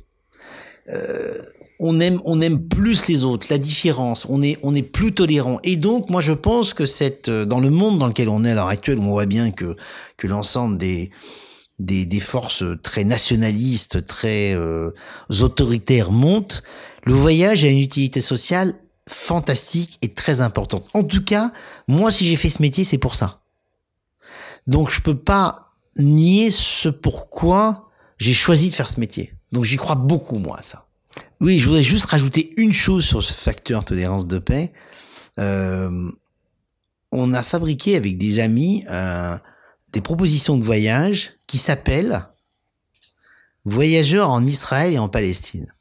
Euh, 0.88 1.34
on 1.78 1.98
aime, 1.98 2.20
on 2.24 2.40
aime 2.42 2.68
plus 2.68 3.08
les 3.08 3.24
autres, 3.24 3.46
la 3.50 3.58
différence, 3.58 4.26
on 4.28 4.42
est, 4.42 4.58
on 4.62 4.74
est 4.74 4.82
plus 4.82 5.14
tolérant. 5.14 5.58
Et 5.64 5.76
donc, 5.76 6.10
moi, 6.10 6.20
je 6.20 6.32
pense 6.32 6.74
que 6.74 6.84
cette, 6.84 7.28
euh, 7.28 7.46
dans 7.46 7.60
le 7.60 7.70
monde 7.70 7.98
dans 7.98 8.06
lequel 8.06 8.28
on 8.28 8.44
est 8.44 8.50
à 8.50 8.54
l'heure 8.54 8.68
actuelle, 8.68 8.98
on 8.98 9.10
voit 9.10 9.26
bien 9.26 9.50
que, 9.50 9.76
que 10.18 10.26
l'ensemble 10.26 10.76
des, 10.76 11.10
des, 11.78 12.04
des, 12.04 12.20
forces 12.20 12.64
très 12.82 13.04
nationalistes, 13.04 14.04
très 14.04 14.52
euh, 14.54 14.90
autoritaires 15.40 16.10
montent, 16.10 16.62
le 17.04 17.14
voyage 17.14 17.64
a 17.64 17.68
une 17.68 17.78
utilité 17.78 18.20
sociale 18.20 18.74
fantastique 19.08 19.98
et 20.02 20.12
très 20.12 20.42
importante. 20.42 20.86
En 20.92 21.02
tout 21.02 21.24
cas, 21.24 21.50
moi, 21.88 22.10
si 22.10 22.26
j'ai 22.26 22.36
fait 22.36 22.50
ce 22.50 22.60
métier, 22.60 22.84
c'est 22.84 22.98
pour 22.98 23.14
ça. 23.14 23.40
Donc, 24.66 24.90
je 24.90 25.00
peux 25.00 25.16
pas 25.16 25.72
nier 25.96 26.50
ce 26.50 26.90
pourquoi 26.90 27.89
j'ai 28.20 28.34
choisi 28.34 28.70
de 28.70 28.74
faire 28.74 28.88
ce 28.88 29.00
métier. 29.00 29.34
Donc 29.50 29.64
j'y 29.64 29.76
crois 29.76 29.96
beaucoup, 29.96 30.38
moi, 30.38 30.58
à 30.58 30.62
ça. 30.62 30.86
Oui, 31.40 31.58
je 31.58 31.66
voudrais 31.66 31.82
juste 31.82 32.04
rajouter 32.04 32.52
une 32.58 32.74
chose 32.74 33.04
sur 33.04 33.22
ce 33.22 33.32
facteur 33.32 33.84
tolérance 33.84 34.26
de 34.26 34.38
paix. 34.38 34.72
Euh, 35.38 36.10
on 37.10 37.32
a 37.32 37.42
fabriqué 37.42 37.96
avec 37.96 38.18
des 38.18 38.38
amis 38.38 38.84
euh, 38.90 39.36
des 39.92 40.02
propositions 40.02 40.58
de 40.58 40.64
voyage 40.64 41.32
qui 41.46 41.58
s'appellent 41.58 42.26
Voyageurs 43.64 44.30
en 44.30 44.46
Israël 44.46 44.94
et 44.94 44.98
en 44.98 45.08
Palestine. 45.08 45.72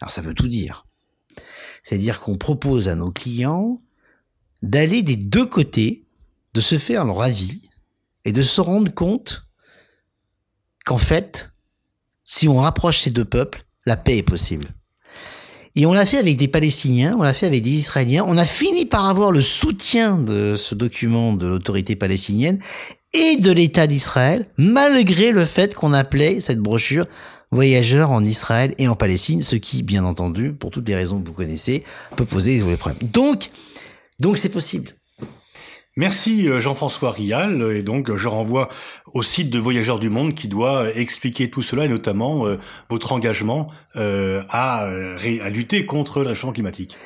Alors 0.00 0.10
ça 0.10 0.22
veut 0.22 0.34
tout 0.34 0.48
dire. 0.48 0.86
C'est-à-dire 1.82 2.20
qu'on 2.20 2.38
propose 2.38 2.88
à 2.88 2.94
nos 2.94 3.12
clients 3.12 3.78
d'aller 4.62 5.02
des 5.02 5.16
deux 5.16 5.46
côtés, 5.46 6.06
de 6.54 6.60
se 6.60 6.78
faire 6.78 7.04
leur 7.04 7.22
avis 7.22 7.68
et 8.24 8.32
de 8.32 8.42
se 8.42 8.60
rendre 8.60 8.92
compte 8.92 9.43
qu'en 10.84 10.98
fait, 10.98 11.50
si 12.24 12.48
on 12.48 12.58
rapproche 12.58 13.00
ces 13.00 13.10
deux 13.10 13.24
peuples, 13.24 13.64
la 13.86 13.96
paix 13.96 14.18
est 14.18 14.22
possible. 14.22 14.68
Et 15.76 15.86
on 15.86 15.92
l'a 15.92 16.06
fait 16.06 16.18
avec 16.18 16.36
des 16.36 16.46
Palestiniens, 16.46 17.16
on 17.18 17.22
l'a 17.22 17.34
fait 17.34 17.46
avec 17.46 17.62
des 17.62 17.70
Israéliens. 17.70 18.24
On 18.28 18.38
a 18.38 18.46
fini 18.46 18.86
par 18.86 19.06
avoir 19.06 19.32
le 19.32 19.40
soutien 19.40 20.18
de 20.18 20.54
ce 20.56 20.74
document 20.74 21.32
de 21.32 21.48
l'autorité 21.48 21.96
palestinienne 21.96 22.60
et 23.12 23.36
de 23.36 23.50
l'État 23.50 23.86
d'Israël, 23.86 24.46
malgré 24.56 25.32
le 25.32 25.44
fait 25.44 25.74
qu'on 25.74 25.92
appelait 25.92 26.40
cette 26.40 26.60
brochure 26.60 27.06
Voyageurs 27.50 28.10
en 28.10 28.24
Israël 28.24 28.74
et 28.78 28.88
en 28.88 28.96
Palestine, 28.96 29.40
ce 29.40 29.54
qui, 29.54 29.84
bien 29.84 30.04
entendu, 30.04 30.52
pour 30.52 30.70
toutes 30.70 30.88
les 30.88 30.96
raisons 30.96 31.20
que 31.20 31.28
vous 31.28 31.34
connaissez, 31.34 31.84
peut 32.16 32.24
poser 32.24 32.58
des 32.58 32.76
problèmes. 32.76 33.08
Donc, 33.08 33.50
donc 34.18 34.38
c'est 34.38 34.48
possible. 34.48 34.90
Merci 35.96 36.48
euh, 36.48 36.60
Jean-François 36.60 37.12
Rial 37.12 37.72
et 37.72 37.82
donc 37.82 38.14
je 38.16 38.28
renvoie 38.28 38.68
au 39.12 39.22
site 39.22 39.50
de 39.50 39.58
Voyageurs 39.58 40.00
du 40.00 40.10
Monde 40.10 40.34
qui 40.34 40.48
doit 40.48 40.90
expliquer 40.94 41.50
tout 41.50 41.62
cela 41.62 41.84
et 41.84 41.88
notamment 41.88 42.44
votre 42.90 43.12
engagement 43.12 43.70
à, 43.94 44.88
à 44.88 45.50
lutter 45.50 45.86
contre 45.86 46.20
le 46.22 46.28
réchauffement 46.28 46.52
climatique. 46.52 46.96